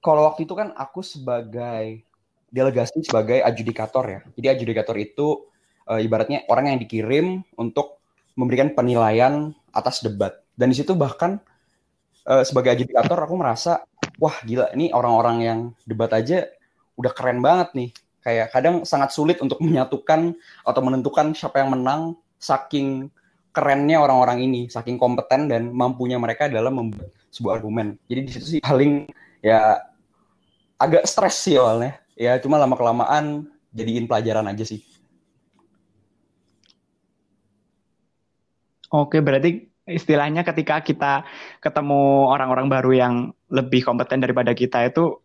[0.00, 2.02] kalau waktu itu kan aku sebagai
[2.50, 4.20] delegasi sebagai adjudikator ya.
[4.34, 5.46] Jadi adjudikator itu
[5.86, 8.02] uh, ibaratnya orang yang dikirim untuk
[8.34, 10.40] memberikan penilaian atas debat.
[10.56, 11.38] Dan di situ bahkan
[12.26, 13.84] uh, sebagai adjudikator aku merasa
[14.18, 16.48] wah gila ini orang-orang yang debat aja
[16.98, 17.90] udah keren banget nih.
[18.20, 23.08] Kayak kadang sangat sulit untuk menyatukan atau menentukan siapa yang menang saking
[23.50, 27.98] kerennya orang-orang ini, saking kompeten dan mampunya mereka dalam membuat sebuah argumen.
[28.06, 29.10] Jadi di situ sih paling
[29.42, 29.82] ya
[30.78, 31.98] agak stres sih awalnya.
[32.14, 34.82] Ya cuma lama kelamaan jadiin pelajaran aja sih.
[38.90, 41.22] Oke, berarti istilahnya ketika kita
[41.62, 43.14] ketemu orang-orang baru yang
[43.50, 45.18] lebih kompeten daripada kita itu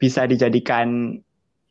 [0.00, 1.20] bisa dijadikan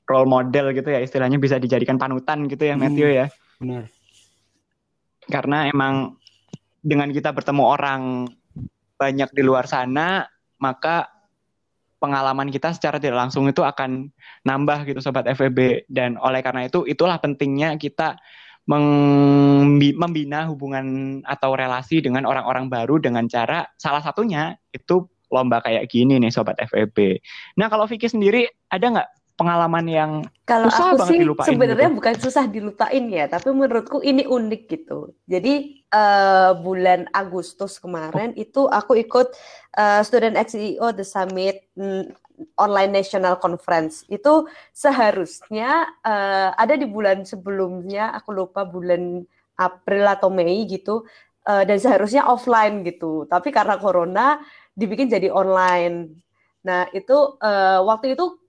[0.10, 3.26] role model gitu ya, istilahnya bisa dijadikan panutan gitu ya, Matthew ya.
[3.62, 3.93] Benar.
[5.30, 6.16] Karena emang
[6.84, 8.02] dengan kita bertemu orang
[9.00, 10.28] banyak di luar sana,
[10.60, 11.14] maka
[12.04, 14.12] pengalaman kita secara tidak langsung itu akan
[14.44, 18.20] nambah gitu sobat FEB dan oleh karena itu itulah pentingnya kita
[18.68, 26.20] membina hubungan atau relasi dengan orang-orang baru dengan cara salah satunya itu lomba kayak gini
[26.20, 27.24] nih sobat FEB.
[27.60, 30.12] Nah kalau Vicky sendiri ada nggak pengalaman yang
[30.46, 31.98] Kalau susah aku banget sih dilupain sebenarnya gitu?
[31.98, 35.16] bukan susah dilupain ya, tapi menurutku ini unik gitu.
[35.26, 39.34] Jadi eh, bulan Agustus kemarin itu aku ikut
[39.74, 42.14] eh, Student XEO The Summit mm,
[42.62, 44.06] Online National Conference.
[44.06, 49.26] Itu seharusnya eh, ada di bulan sebelumnya, aku lupa bulan
[49.58, 51.10] April atau Mei gitu,
[51.50, 53.26] eh, dan seharusnya offline gitu.
[53.26, 54.38] Tapi karena corona
[54.78, 56.22] dibikin jadi online.
[56.70, 58.43] Nah itu eh, waktu itu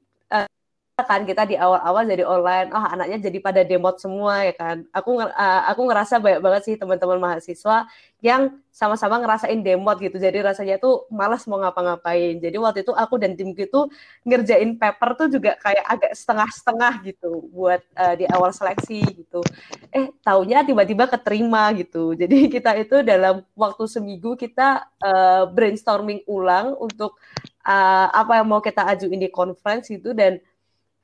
[1.02, 4.86] kan kita di awal-awal jadi online, oh anaknya jadi pada demot semua ya kan.
[4.94, 7.90] Aku uh, aku ngerasa banyak banget sih teman-teman mahasiswa
[8.22, 10.22] yang sama-sama ngerasain demot gitu.
[10.22, 12.38] Jadi rasanya tuh malas mau ngapa-ngapain.
[12.38, 13.90] Jadi waktu itu aku dan timku itu
[14.22, 19.42] ngerjain paper tuh juga kayak agak setengah-setengah gitu buat uh, di awal seleksi gitu.
[19.90, 22.14] Eh taunya tiba-tiba keterima gitu.
[22.22, 27.18] Jadi kita itu dalam waktu seminggu kita uh, brainstorming ulang untuk
[27.66, 30.38] uh, apa yang mau kita ajuin di conference itu dan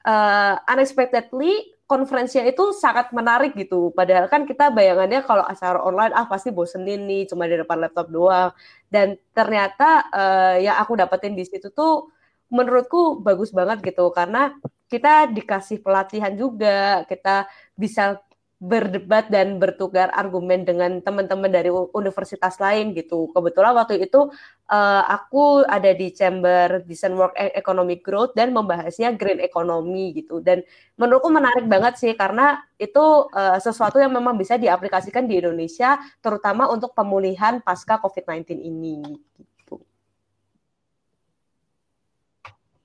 [0.05, 3.91] uh, unexpectedly konferensinya itu sangat menarik gitu.
[3.91, 8.07] Padahal kan kita bayangannya kalau acara online ah pasti bosenin nih cuma di depan laptop
[8.07, 8.55] doang.
[8.87, 12.15] Dan ternyata uh, yang aku dapetin di situ tuh
[12.51, 14.55] menurutku bagus banget gitu karena
[14.91, 17.47] kita dikasih pelatihan juga, kita
[17.79, 18.19] bisa
[18.61, 23.33] berdebat dan bertukar argumen dengan teman-teman dari universitas lain gitu.
[23.33, 24.29] Kebetulan waktu itu
[24.69, 30.45] uh, aku ada di Chamber Design Work and Economic Growth dan membahasnya green economy gitu.
[30.45, 30.61] Dan
[31.01, 36.69] menurutku menarik banget sih karena itu uh, sesuatu yang memang bisa diaplikasikan di Indonesia terutama
[36.69, 39.01] untuk pemulihan pasca COVID-19 ini
[39.41, 39.81] gitu.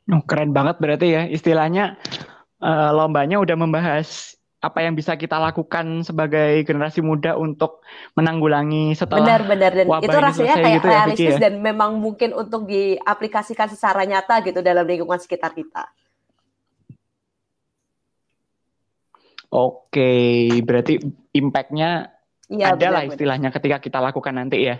[0.08, 2.00] Oh, keren banget berarti ya istilahnya
[2.64, 4.35] uh, lombanya udah membahas
[4.65, 7.86] apa yang bisa kita lakukan sebagai generasi muda untuk
[8.17, 11.41] menanggulangi setelah benar-benar dan wabah itu rasanya kayak gitu ya, Vicky realistis ya?
[11.45, 15.86] dan memang mungkin untuk diaplikasikan secara nyata gitu dalam lingkungan sekitar kita.
[19.54, 20.99] Oke, berarti
[21.32, 22.12] impact-nya
[22.45, 24.78] Iya ada lah istilahnya ketika kita lakukan nanti ya.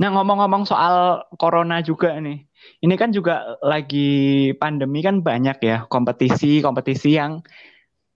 [0.00, 2.48] Nah, ngomong-ngomong soal corona juga nih.
[2.80, 7.42] Ini kan juga lagi pandemi kan banyak ya kompetisi-kompetisi yang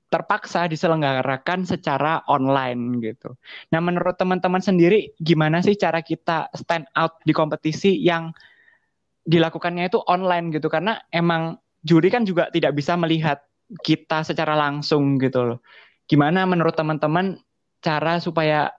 [0.06, 3.34] terpaksa diselenggarakan secara online gitu.
[3.74, 8.30] Nah, menurut teman-teman sendiri gimana sih cara kita stand out di kompetisi yang
[9.26, 10.70] dilakukannya itu online gitu?
[10.70, 13.42] Karena emang juri kan juga tidak bisa melihat
[13.82, 15.58] kita secara langsung gitu loh.
[16.06, 17.42] Gimana menurut teman-teman
[17.82, 18.70] cara supaya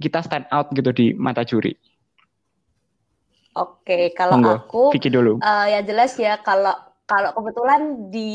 [0.00, 1.76] kita stand out gitu di mata juri?
[3.52, 5.36] Oke, kalau Monggo, aku Vicky dulu.
[5.36, 6.72] eh, yang jelas ya kalau
[7.12, 8.32] kalau kebetulan di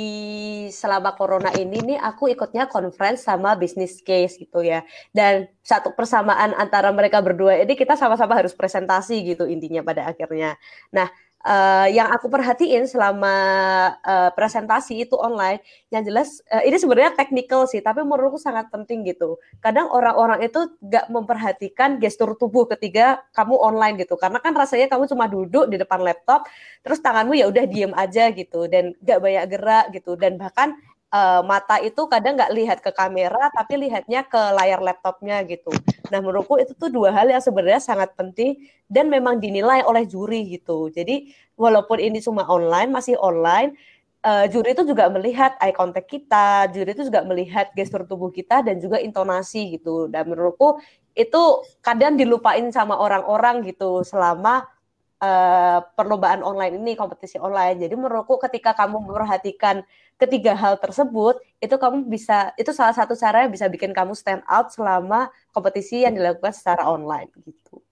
[0.69, 4.85] selama corona ini nih aku ikutnya conference sama business case gitu ya.
[5.09, 10.61] Dan satu persamaan antara mereka berdua ini kita sama-sama harus presentasi gitu intinya pada akhirnya.
[10.93, 11.09] Nah,
[11.47, 13.35] eh, yang aku perhatiin selama
[14.03, 19.07] eh, presentasi itu online, yang jelas eh, ini sebenarnya technical sih, tapi menurutku sangat penting
[19.07, 19.39] gitu.
[19.63, 25.07] Kadang orang-orang itu nggak memperhatikan gestur tubuh ketika kamu online gitu, karena kan rasanya kamu
[25.07, 26.43] cuma duduk di depan laptop,
[26.83, 30.75] terus tanganmu ya udah diem aja gitu, dan nggak banyak gerak gitu, dan bahkan
[31.13, 35.71] eh, mata itu kadang nggak lihat ke kamera, tapi lihatnya ke layar laptopnya gitu.
[36.11, 38.59] Nah, menurutku itu tuh dua hal yang sebenarnya sangat penting
[38.91, 40.87] dan memang dinilai oleh juri gitu.
[40.91, 43.75] Jadi walaupun ini cuma online, masih online,
[44.23, 48.63] eh, juri itu juga melihat eye contact kita, juri itu juga melihat gestur tubuh kita
[48.65, 50.07] dan juga intonasi gitu.
[50.11, 50.79] Dan menurutku
[51.17, 51.43] itu
[51.81, 54.69] kadang dilupain sama orang-orang gitu selama
[55.21, 57.77] eh, perlombaan online ini, kompetisi online.
[57.81, 59.81] Jadi menurutku ketika kamu memperhatikan
[60.21, 64.43] ketiga hal tersebut, itu kamu bisa itu salah satu cara yang bisa bikin kamu stand
[64.49, 67.86] out selama kompetisi yang dilakukan secara online gitu.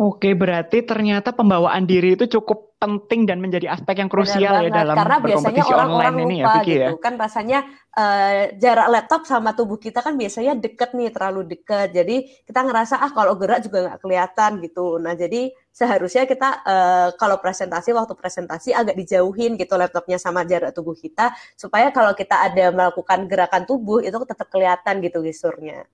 [0.00, 4.72] Oke, berarti ternyata pembawaan diri itu cukup penting dan menjadi aspek yang Benar krusial ya
[4.72, 6.64] dalam karena biasanya orang-orang online ini ya, lupa ya.
[6.64, 6.92] gitu.
[7.04, 7.58] Kan rasanya
[7.92, 11.92] eh, jarak laptop sama tubuh kita kan biasanya deket nih terlalu deket.
[11.92, 12.16] Jadi
[12.48, 14.96] kita ngerasa ah kalau gerak juga nggak kelihatan gitu.
[14.96, 20.72] Nah jadi seharusnya kita eh, kalau presentasi waktu presentasi agak dijauhin gitu laptopnya sama jarak
[20.72, 25.84] tubuh kita supaya kalau kita ada melakukan gerakan tubuh itu tetap kelihatan gitu gesturnya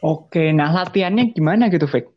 [0.00, 2.08] Oke, nah latihannya gimana gitu, Vic?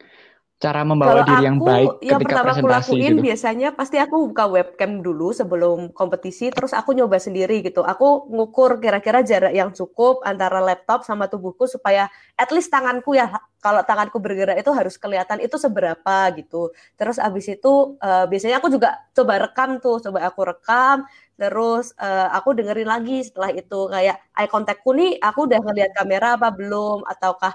[0.63, 3.23] Cara membawa Kalau diri yang aku, baik yang ketika pertama aku presentasi lakuin gitu.
[3.27, 7.83] biasanya pasti aku buka webcam dulu sebelum kompetisi, terus aku nyoba sendiri gitu.
[7.83, 12.07] Aku ngukur kira-kira jarak yang cukup antara laptop sama tubuhku supaya
[12.39, 13.27] at least tanganku ya,
[13.59, 16.71] kalau tanganku bergerak itu harus kelihatan itu seberapa gitu.
[16.95, 21.03] Terus abis itu eh, biasanya aku juga coba rekam tuh, coba aku rekam,
[21.35, 26.39] terus eh, aku dengerin lagi setelah itu kayak eye contactku nih, aku udah ngeliat kamera
[26.39, 27.51] apa belum, ataukah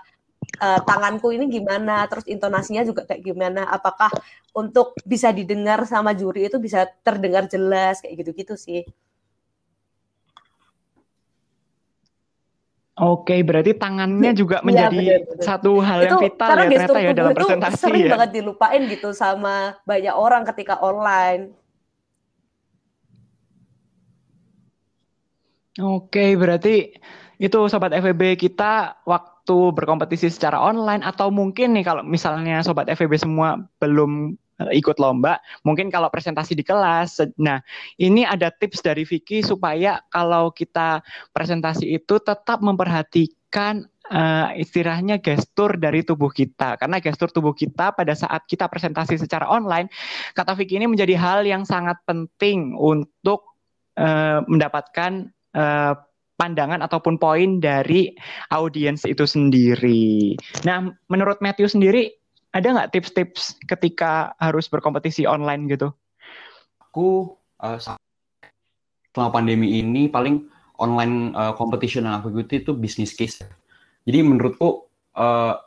[0.57, 4.09] uh, tanganku ini gimana, terus intonasinya juga kayak gimana, apakah
[4.57, 8.83] untuk bisa didengar sama juri itu bisa terdengar jelas kayak gitu-gitu sih.
[12.99, 15.45] Oke, berarti tangannya juga iya, menjadi ya, bener, bener.
[15.47, 18.13] satu hal yang vital ya ternyata ya dalam presentasi sering ya.
[18.19, 21.55] banget dilupain gitu sama banyak orang ketika online.
[25.79, 26.91] Oke, berarti
[27.39, 29.38] itu sobat FEB kita waktu
[29.73, 35.41] berkompetisi secara online atau mungkin nih kalau misalnya sobat FEB semua belum eh, ikut lomba,
[35.65, 37.25] mungkin kalau presentasi di kelas.
[37.41, 37.63] Nah,
[37.97, 41.01] ini ada tips dari Vicky supaya kalau kita
[41.33, 46.81] presentasi itu tetap memperhatikan uh, istilahnya gestur dari tubuh kita.
[46.81, 49.89] Karena gestur tubuh kita pada saat kita presentasi secara online,
[50.33, 53.57] kata Vicky ini menjadi hal yang sangat penting untuk
[54.01, 55.95] uh, mendapatkan uh,
[56.39, 58.15] pandangan ataupun poin dari
[58.55, 60.39] audiens itu sendiri.
[60.63, 62.15] Nah, menurut Matthew sendiri,
[62.55, 65.91] ada nggak tips-tips ketika harus berkompetisi online gitu?
[66.79, 67.79] Aku uh,
[69.13, 70.47] selama pandemi ini paling
[70.79, 73.43] online uh, competition yang aku ikuti itu business case.
[74.07, 74.87] Jadi menurutku
[75.19, 75.59] uh,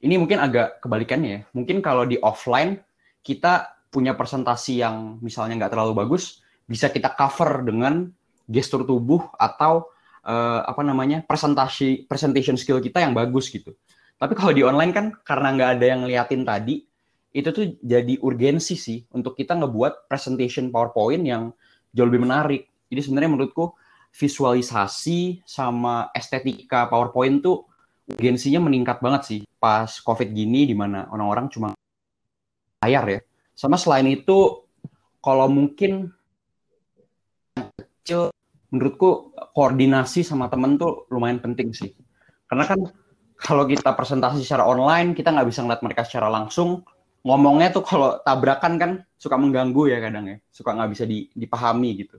[0.00, 1.40] ini mungkin agak kebalikannya ya.
[1.52, 2.80] Mungkin kalau di offline
[3.20, 8.10] kita punya presentasi yang misalnya nggak terlalu bagus, bisa kita cover dengan
[8.48, 9.92] gestur tubuh atau
[10.26, 13.72] uh, apa namanya presentasi presentation skill kita yang bagus gitu.
[14.18, 16.82] Tapi kalau di online kan karena nggak ada yang ngeliatin tadi,
[17.36, 21.52] itu tuh jadi urgensi sih untuk kita ngebuat presentation PowerPoint yang
[21.94, 22.66] jauh lebih menarik.
[22.88, 23.76] Jadi sebenarnya menurutku
[24.16, 27.68] visualisasi sama estetika PowerPoint tuh
[28.08, 31.68] urgensinya meningkat banget sih pas COVID gini di mana orang-orang cuma
[32.80, 33.20] layar ya.
[33.52, 34.64] Sama selain itu
[35.20, 36.12] kalau mungkin
[37.76, 38.32] kecil
[38.76, 41.96] menurutku koordinasi sama temen tuh lumayan penting sih.
[42.44, 42.84] Karena kan
[43.36, 46.84] kalau kita presentasi secara online, kita nggak bisa ngeliat mereka secara langsung.
[47.26, 52.16] Ngomongnya tuh kalau tabrakan kan suka mengganggu ya kadang ya, suka nggak bisa dipahami gitu.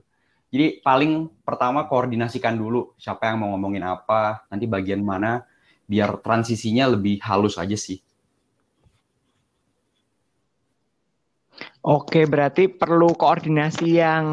[0.48, 5.44] Jadi paling pertama koordinasikan dulu siapa yang mau ngomongin apa, nanti bagian mana,
[5.88, 8.00] biar transisinya lebih halus aja sih.
[11.82, 14.26] Oke, berarti perlu koordinasi yang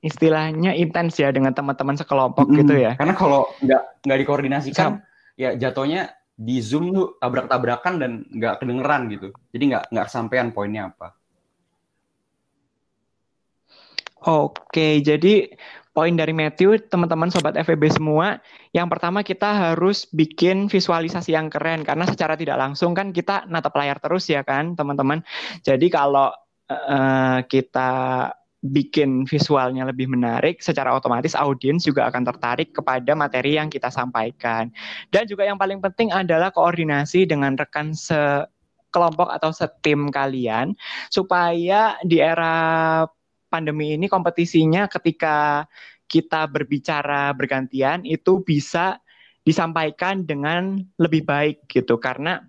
[0.00, 2.60] istilahnya intens ya dengan teman-teman sekelompok mm -hmm.
[2.64, 2.92] gitu ya.
[2.96, 5.04] Karena kalau nggak nggak dikoordinasikan, Sam.
[5.36, 9.28] ya jatuhnya di Zoom tuh tabrak-tabrakan dan nggak kedengeran gitu.
[9.52, 11.14] Jadi nggak nggak sampean poinnya apa.
[14.22, 15.50] Oke, jadi
[15.92, 18.38] poin dari Matthew, teman-teman sobat FEB semua,
[18.72, 23.74] yang pertama kita harus bikin visualisasi yang keren karena secara tidak langsung kan kita natap
[23.76, 25.20] layar terus ya kan, teman-teman.
[25.66, 26.30] Jadi kalau
[26.88, 27.90] uh, kita
[28.62, 34.70] bikin visualnya lebih menarik, secara otomatis audiens juga akan tertarik kepada materi yang kita sampaikan.
[35.10, 40.78] Dan juga yang paling penting adalah koordinasi dengan rekan sekelompok atau setim kalian
[41.10, 43.02] supaya di era
[43.50, 45.66] pandemi ini kompetisinya ketika
[46.06, 49.02] kita berbicara bergantian itu bisa
[49.42, 52.46] disampaikan dengan lebih baik gitu karena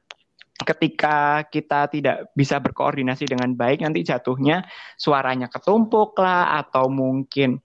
[0.61, 4.63] ketika kita tidak bisa berkoordinasi dengan baik nanti jatuhnya
[4.95, 7.57] suaranya ketumpuk lah atau mungkin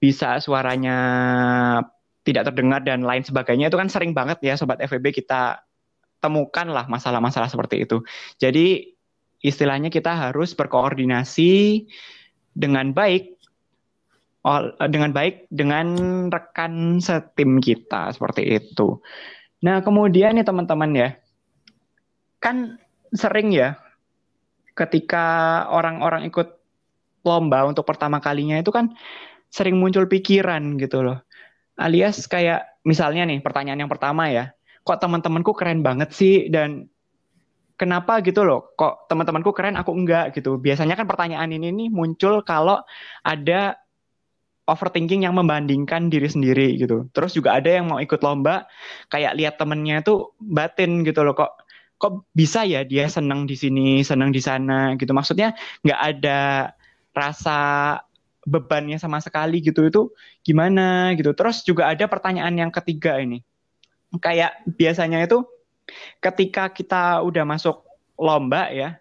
[0.00, 0.96] bisa suaranya
[2.24, 5.62] tidak terdengar dan lain sebagainya itu kan sering banget ya sobat FEB kita
[6.22, 8.00] temukan lah masalah-masalah seperti itu.
[8.38, 8.94] Jadi
[9.42, 11.84] istilahnya kita harus berkoordinasi
[12.54, 13.42] dengan baik
[14.90, 15.86] dengan baik dengan
[16.30, 18.98] rekan setim kita seperti itu.
[19.62, 21.14] Nah, kemudian nih teman-teman ya,
[22.42, 22.82] kan
[23.14, 23.78] sering ya
[24.74, 26.58] ketika orang-orang ikut
[27.22, 28.90] lomba untuk pertama kalinya itu kan
[29.52, 31.22] sering muncul pikiran gitu loh.
[31.78, 34.50] Alias kayak misalnya nih pertanyaan yang pertama ya,
[34.82, 36.90] kok teman-temanku keren banget sih dan
[37.78, 40.58] kenapa gitu loh, kok teman-temanku keren aku enggak gitu.
[40.58, 42.80] Biasanya kan pertanyaan ini nih muncul kalau
[43.22, 43.76] ada
[44.66, 47.10] overthinking yang membandingkan diri sendiri gitu.
[47.12, 48.64] Terus juga ada yang mau ikut lomba
[49.10, 51.61] kayak lihat temennya tuh batin gitu loh kok
[52.02, 55.14] kok bisa ya dia senang di sini, senang di sana gitu.
[55.14, 55.54] Maksudnya
[55.86, 56.40] nggak ada
[57.14, 57.58] rasa
[58.42, 60.10] bebannya sama sekali gitu itu
[60.42, 61.30] gimana gitu.
[61.30, 63.38] Terus juga ada pertanyaan yang ketiga ini.
[64.18, 65.46] Kayak biasanya itu
[66.18, 67.86] ketika kita udah masuk
[68.18, 68.98] lomba ya,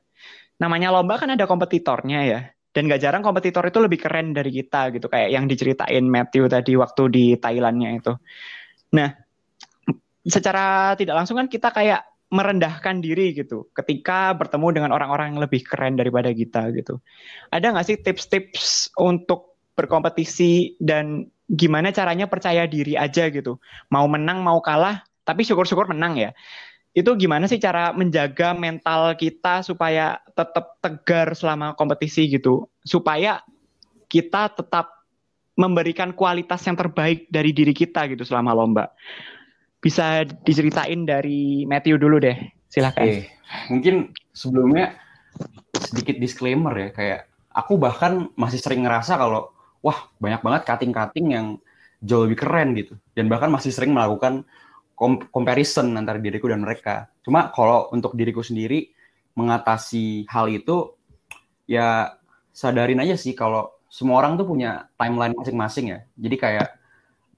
[0.62, 2.42] namanya lomba kan ada kompetitornya ya.
[2.72, 5.12] Dan gak jarang kompetitor itu lebih keren dari kita gitu.
[5.12, 8.16] Kayak yang diceritain Matthew tadi waktu di Thailandnya itu.
[8.96, 9.12] Nah,
[10.24, 15.68] secara tidak langsung kan kita kayak merendahkan diri gitu ketika bertemu dengan orang-orang yang lebih
[15.68, 17.04] keren daripada kita gitu.
[17.52, 23.60] Ada nggak sih tips-tips untuk berkompetisi dan gimana caranya percaya diri aja gitu.
[23.92, 26.32] Mau menang mau kalah, tapi syukur-syukur menang ya.
[26.92, 33.40] itu gimana sih cara menjaga mental kita supaya tetap tegar selama kompetisi gitu supaya
[34.12, 34.92] kita tetap
[35.56, 38.92] memberikan kualitas yang terbaik dari diri kita gitu selama lomba
[39.82, 42.38] bisa diceritain dari Matthew dulu deh
[42.70, 43.28] silahkan Oke,
[43.74, 44.96] mungkin sebelumnya
[45.74, 47.20] sedikit disclaimer ya kayak
[47.52, 49.52] aku bahkan masih sering ngerasa kalau
[49.82, 51.46] wah banyak banget cutting-cutting yang
[52.02, 54.46] jauh lebih keren gitu dan bahkan masih sering melakukan
[55.34, 57.10] comparison antara diriku dan mereka.
[57.26, 58.94] Cuma kalau untuk diriku sendiri
[59.34, 60.94] mengatasi hal itu
[61.66, 62.14] ya
[62.54, 66.00] sadarin aja sih kalau semua orang tuh punya timeline masing-masing ya.
[66.22, 66.68] Jadi kayak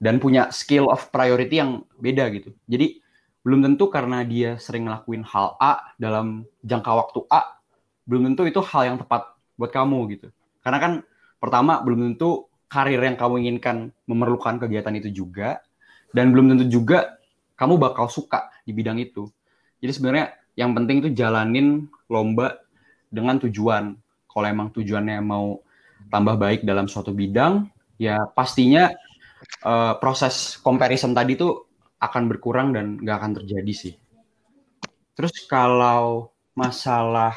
[0.04, 2.52] dan punya skill of priority yang beda gitu.
[2.68, 3.00] Jadi
[3.40, 7.56] belum tentu karena dia sering ngelakuin hal A dalam jangka waktu A,
[8.04, 10.28] belum tentu itu hal yang tepat buat kamu gitu.
[10.60, 10.92] Karena kan
[11.40, 15.64] pertama belum tentu karir yang kamu inginkan memerlukan kegiatan itu juga
[16.12, 17.16] dan belum tentu juga
[17.56, 19.24] kamu bakal suka di bidang itu.
[19.80, 22.60] Jadi sebenarnya yang penting itu jalanin lomba
[23.08, 23.96] dengan tujuan.
[24.28, 25.64] Kalau emang tujuannya mau
[26.12, 28.90] tambah baik dalam suatu bidang, ya pastinya
[29.64, 31.48] uh, proses comparison tadi itu
[32.00, 33.94] akan berkurang dan nggak akan terjadi sih.
[35.14, 37.34] Terus kalau masalah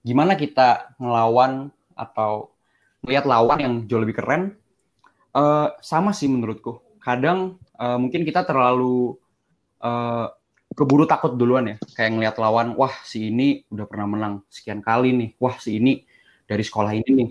[0.00, 2.54] gimana kita ngelawan atau
[3.04, 4.56] melihat lawan yang jauh lebih keren,
[5.36, 6.80] uh, sama sih menurutku.
[7.00, 9.16] Kadang uh, mungkin kita terlalu
[9.80, 10.28] uh,
[10.70, 15.10] keburu takut duluan ya kayak ngelihat lawan wah si ini udah pernah menang sekian kali
[15.10, 16.06] nih wah si ini
[16.46, 17.30] dari sekolah ini nih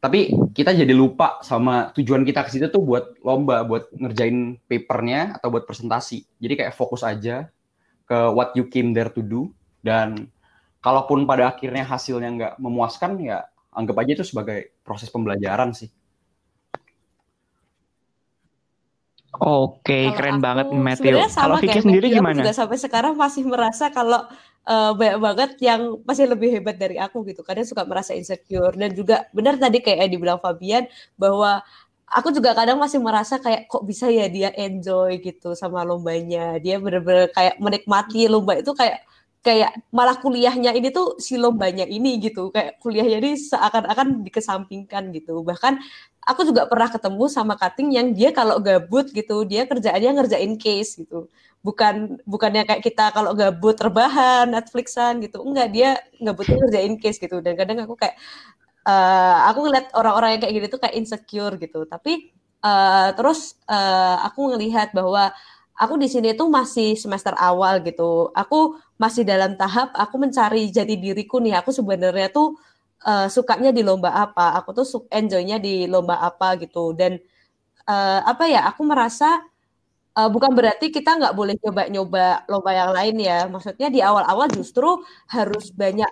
[0.00, 5.36] tapi kita jadi lupa sama tujuan kita ke situ tuh buat lomba buat ngerjain papernya
[5.36, 7.52] atau buat presentasi jadi kayak fokus aja
[8.08, 9.52] ke what you came there to do
[9.84, 10.32] dan
[10.80, 13.44] kalaupun pada akhirnya hasilnya nggak memuaskan ya
[13.76, 15.92] anggap aja itu sebagai proses pembelajaran sih
[19.40, 21.14] Oke, keren banget Matthew.
[21.30, 22.34] Kalau Vicky sendiri gimana?
[22.34, 24.26] Aku juga sampai sekarang masih merasa kalau
[24.66, 27.40] uh, banyak banget yang masih lebih hebat dari aku gitu.
[27.46, 31.62] Kadang suka merasa insecure dan juga benar tadi kayak dibilang Fabian bahwa
[32.10, 36.58] aku juga kadang masih merasa kayak kok bisa ya dia enjoy gitu sama lombanya.
[36.58, 39.06] Dia bener-bener kayak menikmati lomba itu kayak
[39.40, 42.52] kayak malah kuliahnya ini tuh si lombanya ini gitu.
[42.52, 45.40] Kayak kuliahnya ini seakan-akan dikesampingkan gitu.
[45.40, 45.80] Bahkan
[46.24, 51.00] aku juga pernah ketemu sama cutting yang dia kalau gabut gitu dia kerjaannya ngerjain case
[51.00, 51.28] gitu.
[51.60, 55.44] Bukan bukannya kayak kita kalau gabut terbahan Netflixan gitu.
[55.44, 55.90] Enggak dia
[56.20, 57.40] gabutnya ngerjain case gitu.
[57.44, 58.16] Dan kadang aku kayak
[58.88, 61.84] uh, aku ngeliat orang-orang yang kayak gitu tuh kayak insecure gitu.
[61.84, 62.32] Tapi
[62.64, 65.32] uh, terus uh, aku ngelihat bahwa
[65.76, 68.32] aku di sini tuh masih semester awal gitu.
[68.36, 71.60] Aku masih dalam tahap aku mencari jati diriku nih.
[71.60, 72.56] Aku sebenarnya tuh
[73.06, 76.92] uh, sukanya di lomba apa, aku tuh enjoynya di lomba apa gitu.
[76.96, 77.20] Dan
[77.88, 79.40] uh, apa ya, aku merasa
[80.16, 83.38] uh, bukan berarti kita nggak boleh coba-nyoba lomba yang lain ya.
[83.48, 86.10] Maksudnya di awal-awal justru harus banyak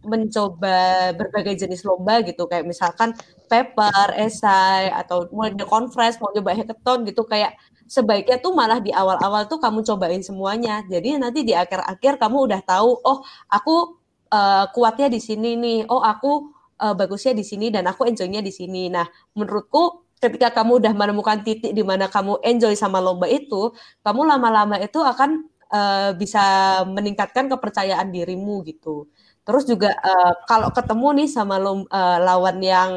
[0.00, 3.12] mencoba berbagai jenis lomba gitu kayak misalkan
[3.52, 7.52] paper, esai atau mau di conference, mau coba hackathon gitu kayak
[7.84, 10.80] sebaiknya tuh malah di awal-awal tuh kamu cobain semuanya.
[10.88, 13.18] Jadi nanti di akhir-akhir kamu udah tahu, oh
[13.50, 13.99] aku
[14.32, 15.78] uh, kuatnya di sini nih.
[15.90, 18.88] Oh, aku uh, bagusnya di sini dan aku enjoynya di sini.
[18.88, 19.06] Nah,
[19.36, 23.72] menurutku ketika kamu udah menemukan titik di mana kamu enjoy sama lomba itu,
[24.04, 26.42] kamu lama-lama itu akan uh, bisa
[26.84, 29.08] meningkatkan kepercayaan dirimu gitu.
[29.44, 32.92] Terus juga uh, kalau ketemu nih sama lom, uh, lawan yang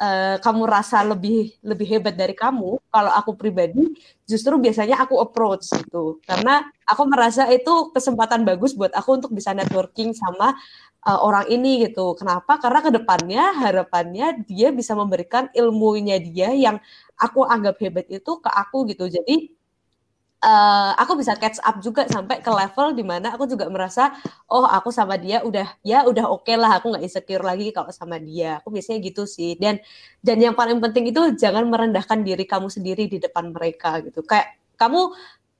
[0.00, 3.92] uh, kamu rasa lebih lebih hebat dari kamu, kalau aku pribadi
[4.28, 6.20] justru biasanya aku approach gitu.
[6.28, 10.54] Karena aku merasa itu kesempatan bagus buat aku untuk bisa networking sama
[11.08, 12.12] uh, orang ini gitu.
[12.18, 12.58] Kenapa?
[12.60, 16.76] Karena ke depannya harapannya dia bisa memberikan ilmunya dia yang
[17.16, 19.08] aku anggap hebat itu ke aku gitu.
[19.08, 19.55] Jadi
[20.42, 24.12] uh, aku bisa catch up juga sampai ke level di mana aku juga merasa
[24.52, 27.88] oh aku sama dia udah ya udah oke okay lah aku nggak insecure lagi kalau
[27.94, 28.60] sama dia.
[28.60, 29.56] Aku biasanya gitu sih.
[29.56, 29.80] Dan
[30.20, 34.20] dan yang paling penting itu jangan merendahkan diri kamu sendiri di depan mereka gitu.
[34.26, 35.16] Kayak kamu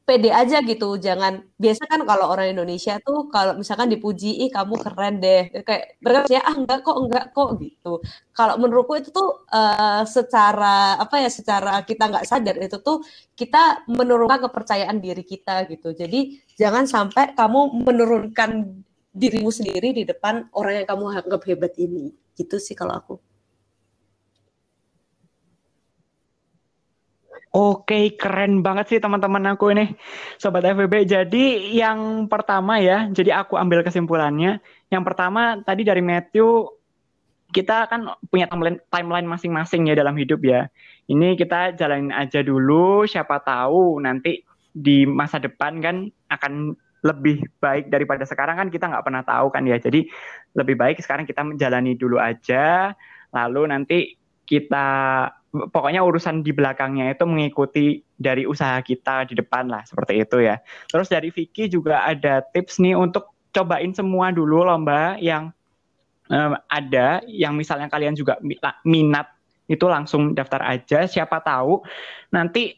[0.07, 1.43] pede aja gitu jangan.
[1.59, 5.51] Biasa kan kalau orang Indonesia tuh kalau misalkan dipuji ih kamu keren deh.
[5.67, 7.93] Kayak mereka ah enggak kok enggak kok gitu.
[8.31, 13.03] Kalau menurutku itu tuh uh, secara apa ya secara kita nggak sadar itu tuh
[13.35, 15.91] kita menurunkan kepercayaan diri kita gitu.
[15.93, 18.51] Jadi jangan sampai kamu menurunkan
[19.11, 22.15] dirimu sendiri di depan orang yang kamu anggap hebat ini.
[22.39, 23.15] Gitu sih kalau aku
[27.57, 29.97] Oke, keren banget sih teman-teman aku ini,
[30.37, 31.09] Sobat FVB.
[31.09, 34.61] Jadi yang pertama ya, jadi aku ambil kesimpulannya.
[34.93, 36.69] Yang pertama tadi dari Matthew,
[37.57, 40.69] kita kan punya timeline, timeline masing-masing ya dalam hidup ya.
[41.09, 44.45] Ini kita jalanin aja dulu, siapa tahu nanti
[44.77, 46.77] di masa depan kan akan
[47.09, 49.81] lebih baik daripada sekarang kan kita nggak pernah tahu kan ya.
[49.81, 50.05] Jadi
[50.53, 52.93] lebih baik sekarang kita menjalani dulu aja,
[53.33, 54.13] lalu nanti
[54.45, 55.25] kita
[55.73, 60.61] pokoknya urusan di belakangnya itu mengikuti dari usaha kita di depan lah seperti itu ya.
[60.89, 65.53] Terus dari Vicky juga ada tips nih untuk cobain semua dulu lomba yang
[66.29, 68.37] um, ada, yang misalnya kalian juga
[68.85, 69.33] minat
[69.67, 71.09] itu langsung daftar aja.
[71.09, 71.83] Siapa tahu
[72.31, 72.77] nanti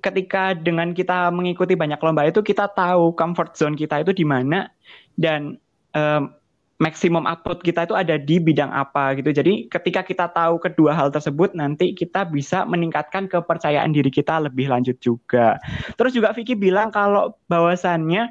[0.00, 4.68] ketika dengan kita mengikuti banyak lomba itu kita tahu comfort zone kita itu di mana
[5.16, 5.56] dan
[5.96, 6.30] um,
[6.76, 9.32] maksimum output kita itu ada di bidang apa gitu.
[9.32, 14.68] Jadi ketika kita tahu kedua hal tersebut nanti kita bisa meningkatkan kepercayaan diri kita lebih
[14.68, 15.56] lanjut juga.
[15.96, 18.28] Terus juga Vicky bilang kalau bahwasannya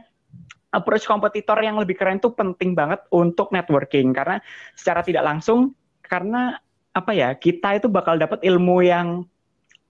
[0.75, 4.37] approach kompetitor yang lebih keren itu penting banget untuk networking karena
[4.77, 5.73] secara tidak langsung
[6.05, 6.59] karena
[6.93, 9.25] apa ya kita itu bakal dapat ilmu yang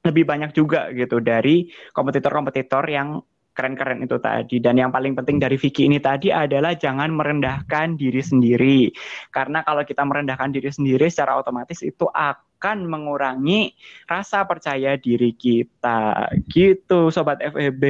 [0.05, 3.25] lebih banyak juga gitu dari kompetitor-kompetitor yang
[3.55, 4.59] keren-keren itu tadi.
[4.59, 8.91] Dan yang paling penting dari Vicky ini tadi adalah jangan merendahkan diri sendiri.
[9.31, 13.71] Karena kalau kita merendahkan diri sendiri secara otomatis itu akan mengurangi
[14.05, 16.29] rasa percaya diri kita.
[16.51, 17.83] Gitu Sobat FEB.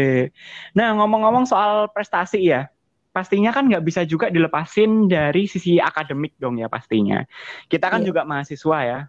[0.77, 2.69] Nah ngomong-ngomong soal prestasi ya.
[3.09, 7.23] Pastinya kan nggak bisa juga dilepasin dari sisi akademik dong ya pastinya.
[7.71, 8.11] Kita kan iya.
[8.11, 8.99] juga mahasiswa ya,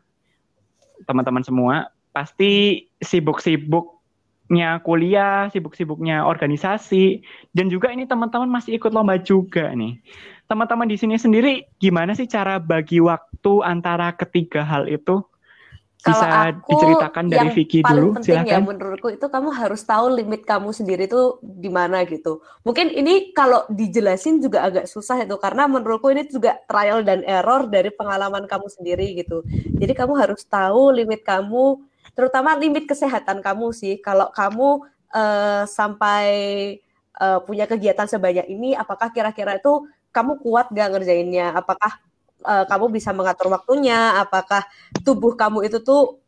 [1.10, 2.86] teman-teman semua pasti
[4.46, 9.98] sibuk-sibuknya kuliah, sibuk-sibuknya organisasi, dan juga ini teman-teman masih ikut lomba juga nih.
[10.46, 15.26] Teman-teman di sini sendiri gimana sih cara bagi waktu antara ketiga hal itu?
[16.06, 20.70] bisa aku, diceritakan dari Vicky dulu penting ya menurutku itu kamu harus tahu limit kamu
[20.70, 26.06] sendiri itu di mana gitu mungkin ini kalau dijelasin juga agak susah itu karena menurutku
[26.14, 29.42] ini juga trial dan error dari pengalaman kamu sendiri gitu
[29.82, 31.82] jadi kamu harus tahu limit kamu
[32.12, 33.98] terutama limit kesehatan kamu sih.
[33.98, 36.28] Kalau kamu uh, sampai
[37.18, 41.56] uh, punya kegiatan sebanyak ini, apakah kira-kira itu kamu kuat gak ngerjainnya?
[41.56, 41.98] Apakah
[42.44, 44.20] uh, kamu bisa mengatur waktunya?
[44.20, 44.64] Apakah
[45.02, 46.20] tubuh kamu itu tuh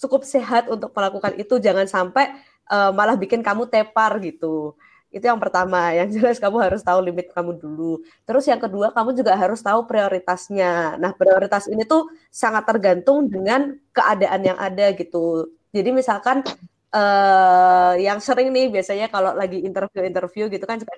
[0.00, 1.58] cukup sehat untuk melakukan itu?
[1.58, 2.34] Jangan sampai
[2.70, 4.74] uh, malah bikin kamu tepar gitu.
[5.16, 5.88] Itu yang pertama.
[5.98, 8.04] Yang jelas kamu harus tahu limit kamu dulu.
[8.28, 11.00] Terus yang kedua, kamu juga harus tahu prioritasnya.
[11.00, 15.48] Nah, prioritas ini tuh sangat tergantung dengan keadaan yang ada gitu.
[15.72, 16.44] Jadi misalkan
[16.92, 20.92] uh, yang sering nih biasanya kalau lagi interview-interview gitu kan suka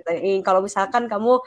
[0.47, 1.43] kalau misalkan kamu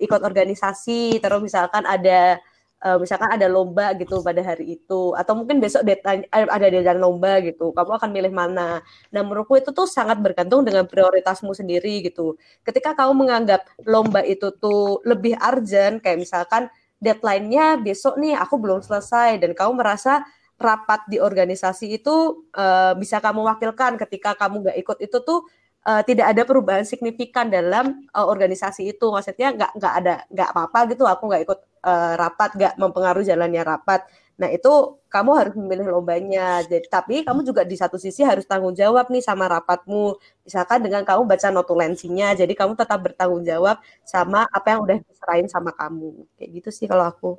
[0.00, 2.40] ikut organisasi terus misalkan ada
[2.84, 7.40] uh, misalkan ada lomba gitu pada hari itu atau mungkin besok eh, ada deadline lomba
[7.44, 8.80] gitu kamu akan milih mana.
[9.12, 12.36] Nah menurutku itu tuh sangat bergantung dengan prioritasmu sendiri gitu.
[12.64, 18.84] Ketika kamu menganggap lomba itu tuh lebih urgent kayak misalkan deadline-nya besok nih aku belum
[18.84, 20.24] selesai dan kamu merasa
[20.60, 25.48] rapat di organisasi itu uh, bisa kamu wakilkan ketika kamu nggak ikut itu tuh
[25.88, 29.08] uh, tidak ada perubahan signifikan dalam uh, organisasi itu.
[29.08, 33.62] Maksudnya nggak nggak ada nggak apa-apa gitu aku nggak ikut uh, rapat nggak mempengaruhi jalannya
[33.64, 34.04] rapat.
[34.40, 36.64] Nah itu kamu harus memilih lombanya.
[36.64, 40.16] Jadi tapi kamu juga di satu sisi harus tanggung jawab nih sama rapatmu.
[40.48, 43.76] Misalkan dengan kamu baca notulensinya jadi kamu tetap bertanggung jawab
[44.08, 46.24] sama apa yang udah diserahin sama kamu.
[46.40, 47.36] Kayak gitu sih kalau aku.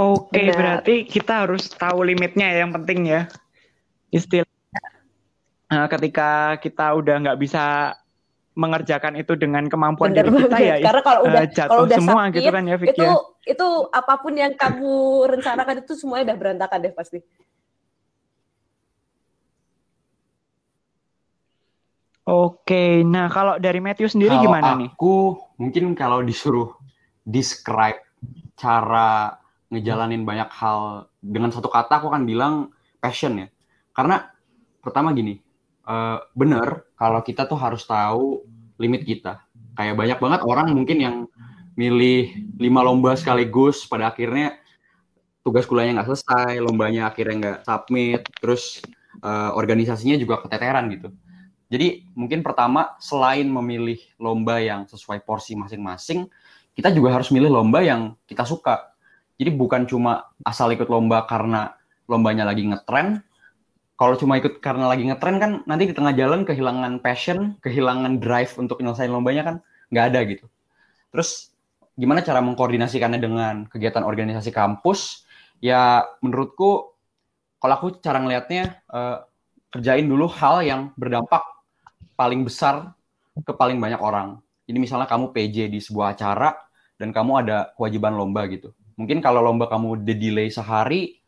[0.00, 0.56] Oke, Benar.
[0.56, 3.28] berarti kita harus tahu limitnya ya yang penting ya.
[4.08, 4.48] Istilah
[5.68, 7.92] nah, ketika kita udah nggak bisa
[8.54, 10.76] mengerjakan itu dengan kemampuan Bener diri kita ya.
[10.82, 13.14] Karena kalau udah uh, kalau udah semua sakit, gitu kan ya, Vicky, itu ya.
[13.46, 14.94] itu apa pun yang kamu
[15.30, 17.18] rencanakan itu semuanya udah berantakan deh pasti.
[22.30, 24.90] Oke, nah kalau dari Matthew sendiri kalau gimana aku, nih?
[24.94, 25.16] Aku
[25.58, 26.78] mungkin kalau disuruh
[27.26, 27.98] describe
[28.54, 29.40] cara
[29.70, 33.48] ngejalanin banyak hal dengan satu kata aku akan bilang passion ya
[33.94, 34.28] karena
[34.82, 35.38] pertama gini
[35.86, 38.44] uh, bener kalau kita tuh harus tahu
[38.76, 39.40] limit kita
[39.74, 41.16] kayak banyak banget orang mungkin yang
[41.80, 42.28] milih
[42.60, 44.60] lima lomba sekaligus pada akhirnya
[45.40, 48.84] tugas kuliahnya nggak selesai lombanya akhirnya nggak submit terus
[49.24, 51.08] uh, organisasinya juga keteteran gitu
[51.72, 56.28] jadi mungkin pertama selain memilih lomba yang sesuai porsi masing-masing
[56.76, 58.90] kita juga harus milih lomba yang kita suka
[59.40, 61.72] jadi bukan cuma asal ikut lomba karena
[62.04, 63.24] lombanya lagi ngetren.
[64.00, 68.56] Kalau cuma ikut karena lagi ngetren kan nanti di tengah jalan kehilangan passion, kehilangan drive
[68.56, 69.56] untuk nyelesain lombanya kan
[69.92, 70.48] nggak ada gitu.
[71.12, 71.52] Terus
[72.00, 75.28] gimana cara mengkoordinasikannya dengan kegiatan organisasi kampus?
[75.60, 76.96] Ya menurutku
[77.60, 79.20] kalau aku cara ngelihatnya uh,
[79.68, 81.44] kerjain dulu hal yang berdampak
[82.16, 82.96] paling besar
[83.36, 84.40] ke paling banyak orang.
[84.64, 86.56] Jadi misalnya kamu PJ di sebuah acara
[86.96, 91.19] dan kamu ada kewajiban lomba gitu mungkin kalau lomba kamu the delay sehari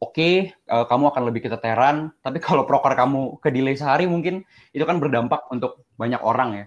[0.00, 0.30] oke
[0.68, 5.00] uh, kamu akan lebih keteteran tapi kalau proker kamu ke delay sehari mungkin itu kan
[5.00, 6.66] berdampak untuk banyak orang ya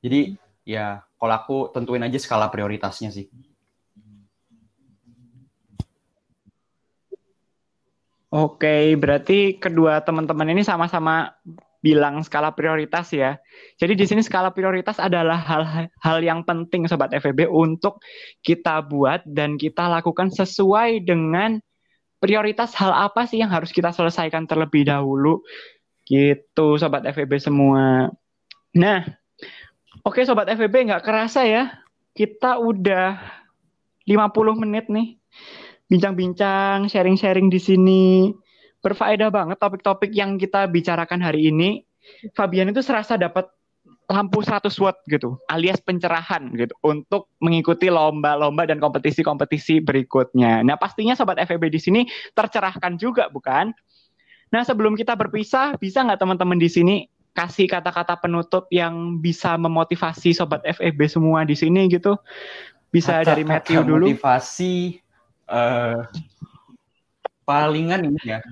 [0.00, 0.20] jadi
[0.64, 0.84] ya
[1.20, 3.28] kalau aku tentuin aja skala prioritasnya sih
[8.30, 11.34] Oke, berarti kedua teman-teman ini sama-sama
[11.82, 13.42] bilang skala prioritas ya.
[13.74, 17.98] Jadi di sini skala prioritas adalah hal-hal yang penting sobat FEB untuk
[18.46, 21.58] kita buat dan kita lakukan sesuai dengan
[22.20, 25.40] prioritas hal apa sih yang harus kita selesaikan terlebih dahulu.
[26.04, 28.12] Gitu sobat FEB semua.
[28.76, 29.00] Nah,
[30.04, 31.72] oke sobat FEB nggak kerasa ya.
[32.12, 33.16] Kita udah
[34.04, 35.16] 50 menit nih
[35.90, 38.06] bincang-bincang, sharing-sharing di sini.
[38.80, 41.82] Berfaedah banget topik-topik yang kita bicarakan hari ini.
[42.32, 43.48] Fabian itu serasa dapat
[44.10, 50.66] lampu 100 watt gitu, alias pencerahan gitu untuk mengikuti lomba-lomba dan kompetisi-kompetisi berikutnya.
[50.66, 52.00] Nah, pastinya sobat FEB di sini
[52.34, 53.70] tercerahkan juga, bukan?
[54.50, 56.96] Nah, sebelum kita berpisah, bisa nggak teman-teman di sini
[57.30, 62.18] kasih kata-kata penutup yang bisa memotivasi sobat FEB semua di sini gitu?
[62.90, 64.10] Bisa kata, dari Matthew dulu.
[64.10, 64.98] Motivasi
[65.46, 66.02] uh,
[67.46, 68.42] palingan ini ya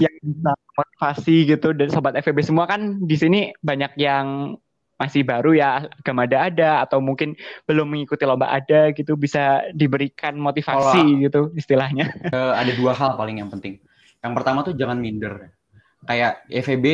[0.00, 4.56] yang bisa motivasi gitu dan sobat FEB semua kan di sini banyak yang
[5.00, 7.32] masih baru ya Gamada ada atau mungkin
[7.64, 12.12] belum mengikuti lomba ada gitu bisa diberikan motivasi Kalau, gitu istilahnya.
[12.28, 13.80] Uh, ada dua hal paling yang penting.
[14.20, 15.56] Yang pertama tuh jangan minder.
[16.04, 16.86] Kayak FEB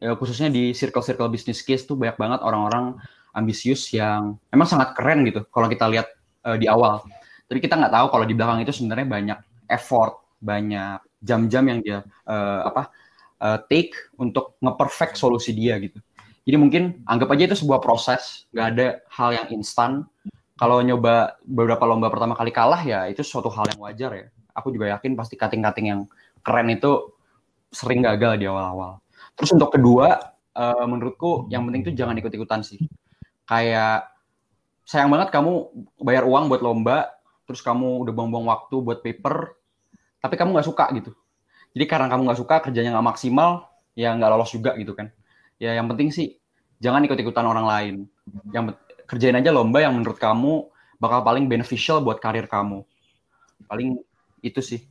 [0.00, 2.96] ya, khususnya di circle-circle business case tuh banyak banget orang-orang
[3.36, 6.08] ambisius yang memang sangat keren gitu kalau kita lihat
[6.48, 7.04] uh, di awal.
[7.46, 11.98] Tapi kita nggak tahu kalau di belakang itu sebenarnya banyak effort, banyak jam-jam yang dia
[12.30, 12.94] uh, apa
[13.42, 15.98] uh, take untuk nge-perfect solusi dia gitu.
[16.46, 20.06] Jadi mungkin anggap aja itu sebuah proses, nggak ada hal yang instan.
[20.56, 24.26] Kalau nyoba beberapa lomba pertama kali kalah ya itu suatu hal yang wajar ya.
[24.54, 26.00] Aku juga yakin pasti cutting-cutting yang
[26.40, 27.12] keren itu
[27.74, 29.02] sering gagal di awal-awal.
[29.36, 32.80] Terus untuk kedua, uh, menurutku yang penting itu jangan ikut-ikutan sih.
[33.44, 34.08] Kayak
[34.86, 35.68] sayang banget kamu
[36.00, 37.10] bayar uang buat lomba,
[37.44, 39.55] terus kamu udah buang-buang waktu buat paper,
[40.26, 41.14] tapi kamu nggak suka gitu.
[41.70, 45.14] Jadi karena kamu nggak suka, kerjanya nggak maksimal, ya nggak lolos juga gitu kan.
[45.62, 46.34] Ya yang penting sih
[46.82, 47.94] jangan ikut-ikutan orang lain.
[48.50, 48.74] Yang
[49.06, 50.66] kerjain aja lomba yang menurut kamu
[50.98, 52.82] bakal paling beneficial buat karir kamu.
[53.70, 54.02] Paling
[54.42, 54.82] itu sih.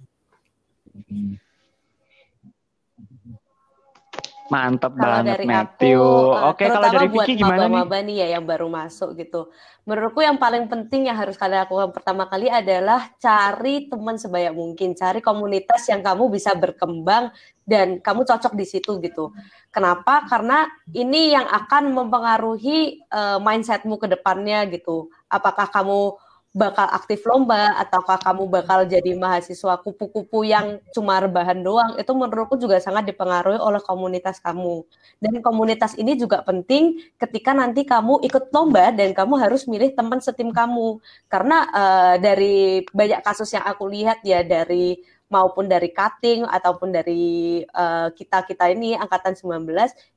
[4.45, 5.97] Mantap banget dari Matthew.
[5.97, 7.81] Aku, eh, Oke, kalau dari Vicky gimana nih?
[7.81, 9.49] maba nih ya yang baru masuk gitu.
[9.89, 14.93] Menurutku yang paling penting yang harus kalian lakukan pertama kali adalah cari teman sebanyak mungkin,
[14.93, 17.33] cari komunitas yang kamu bisa berkembang
[17.65, 19.33] dan kamu cocok di situ gitu.
[19.73, 20.25] Kenapa?
[20.29, 25.09] Karena ini yang akan mempengaruhi uh, mindsetmu ke depannya gitu.
[25.25, 26.17] Apakah kamu
[26.55, 32.55] bakal aktif lomba ataukah kamu bakal jadi mahasiswa kupu-kupu yang cuma rebahan doang itu menurutku
[32.55, 34.87] juga sangat dipengaruhi oleh komunitas kamu.
[35.19, 40.23] Dan komunitas ini juga penting ketika nanti kamu ikut lomba dan kamu harus milih teman
[40.23, 41.03] setim kamu.
[41.27, 44.95] Karena uh, dari banyak kasus yang aku lihat ya dari
[45.35, 49.67] maupun dari cutting ataupun dari uh, kita-kita ini angkatan 19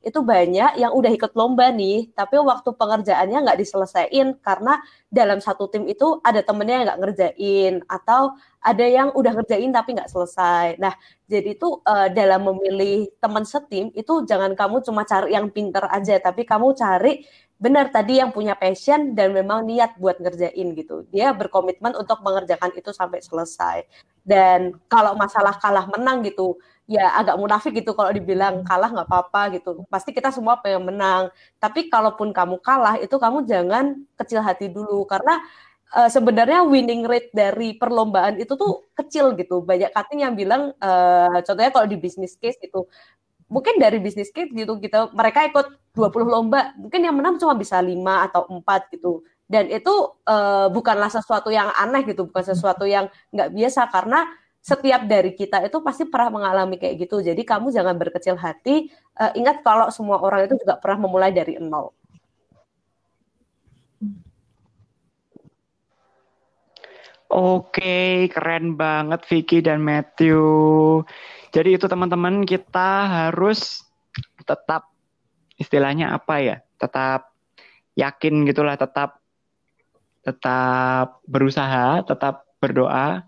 [0.07, 4.79] itu banyak yang udah ikut lomba nih tapi waktu pengerjaannya nggak diselesaikan karena
[5.11, 9.95] dalam satu tim itu ada temennya yang nggak ngerjain atau ada yang udah ngerjain tapi
[9.95, 10.77] nggak selesai.
[10.83, 10.93] Nah,
[11.31, 16.19] jadi itu uh, dalam memilih teman setim itu jangan kamu cuma cari yang pinter aja,
[16.19, 17.25] tapi kamu cari
[17.59, 21.05] benar tadi yang punya passion dan memang niat buat ngerjain gitu.
[21.11, 23.83] Dia berkomitmen untuk mengerjakan itu sampai selesai.
[24.23, 26.55] Dan kalau masalah kalah menang gitu,
[26.87, 29.83] ya agak munafik gitu kalau dibilang kalah nggak apa-apa gitu.
[29.91, 31.35] Pasti kita semua pengen menang.
[31.59, 35.43] Tapi kalaupun kamu kalah itu kamu jangan kecil hati dulu karena
[35.97, 39.65] uh, sebenarnya winning rate dari perlombaan itu tuh kecil gitu.
[39.65, 42.85] Banyak cutting yang bilang, uh, contohnya kalau di business case itu,
[43.49, 45.11] mungkin dari bisnis kit gitu gitu.
[45.17, 49.25] Mereka ikut 20 lomba mungkin yang menang cuma bisa lima atau empat gitu.
[49.49, 49.91] Dan itu
[50.29, 54.29] uh, bukanlah sesuatu yang aneh gitu bukan sesuatu yang nggak biasa karena
[54.61, 57.25] setiap dari kita itu pasti pernah mengalami kayak gitu.
[57.25, 58.93] Jadi kamu jangan berkecil hati.
[59.17, 61.97] Uh, ingat kalau semua orang itu juga pernah memulai dari nol.
[67.29, 70.41] Oke, keren banget Vicky dan Matthew.
[71.49, 73.83] Jadi itu teman-teman kita harus
[74.45, 74.89] tetap
[75.57, 76.57] istilahnya apa ya?
[76.77, 77.33] Tetap
[77.97, 79.19] yakin gitulah, tetap
[80.23, 83.25] tetap berusaha, tetap berdoa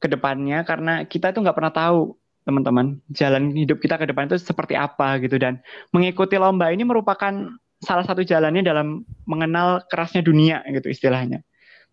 [0.00, 2.16] ke depannya karena kita itu nggak pernah tahu
[2.48, 5.60] teman-teman jalan hidup kita ke depan itu seperti apa gitu dan
[5.92, 7.52] mengikuti lomba ini merupakan
[7.84, 11.44] salah satu jalannya dalam mengenal kerasnya dunia gitu istilahnya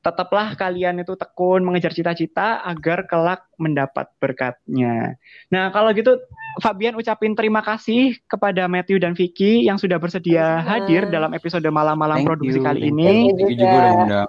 [0.08, 5.20] tetaplah kalian itu tekun mengejar cita-cita agar kelak mendapat berkatnya.
[5.52, 6.16] Nah, kalau gitu
[6.64, 12.24] Fabian ucapin terima kasih kepada Matthew dan Vicky yang sudah bersedia hadir dalam episode malam-malam
[12.24, 13.12] produksi you, kali thank ini.
[13.36, 14.26] Thank you juga udah.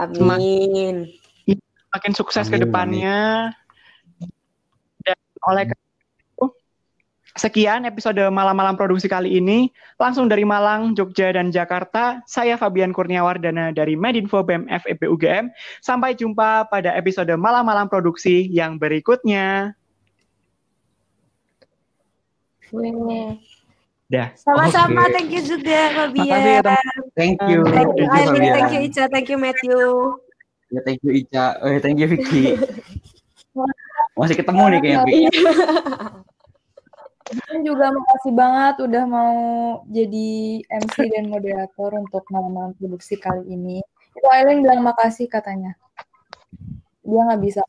[0.00, 1.12] Amin.
[1.92, 3.52] Makin sukses ke Amin, depannya.
[5.04, 5.68] Dan oleh
[7.38, 9.70] sekian episode malam-malam produksi kali ini.
[10.00, 15.52] Langsung dari Malang, Jogja, dan Jakarta, saya Fabian Kurniawardana dari Medinfo BEM FEB UGM.
[15.84, 19.76] Sampai jumpa pada episode malam-malam produksi yang berikutnya.
[24.10, 24.34] Dah.
[24.34, 25.12] Sama-sama, Oke.
[25.14, 26.62] thank you juga Fabian.
[26.66, 26.78] ya.
[27.14, 27.62] Thank you.
[27.62, 28.54] Thank you Aileen, Fabian.
[28.58, 29.78] thank you Ica, thank you Matthew.
[30.70, 31.46] Ya, thank you Ica.
[31.62, 32.54] Eh, thank you Vicky.
[34.18, 35.30] Masih ketemu nih kayaknya
[37.30, 39.34] Aileen juga makasih banget udah mau
[39.86, 40.30] jadi
[40.66, 43.78] MC dan moderator untuk malam-malam produksi kali ini.
[44.18, 45.78] Itu Aileen bilang makasih katanya.
[47.06, 47.62] Dia nggak bisa.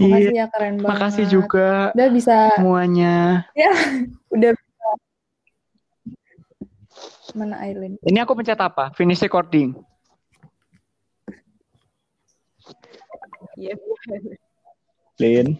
[0.00, 0.88] Makasih ya keren banget.
[0.96, 3.44] Makasih juga Udah bisa, semuanya.
[4.34, 4.88] udah bisa.
[7.36, 8.00] Mana Aileen?
[8.00, 8.96] Ini aku pencet apa?
[8.96, 9.76] Finish recording.
[13.60, 13.76] Iya.
[15.18, 15.58] Lin.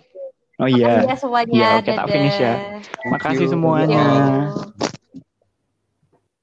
[0.59, 1.07] Oh iya.
[1.07, 1.55] Makasih ya semuanya.
[1.55, 2.55] Iya, oke, tak finish ya.
[3.15, 3.53] Makasih you.
[3.55, 4.05] semuanya.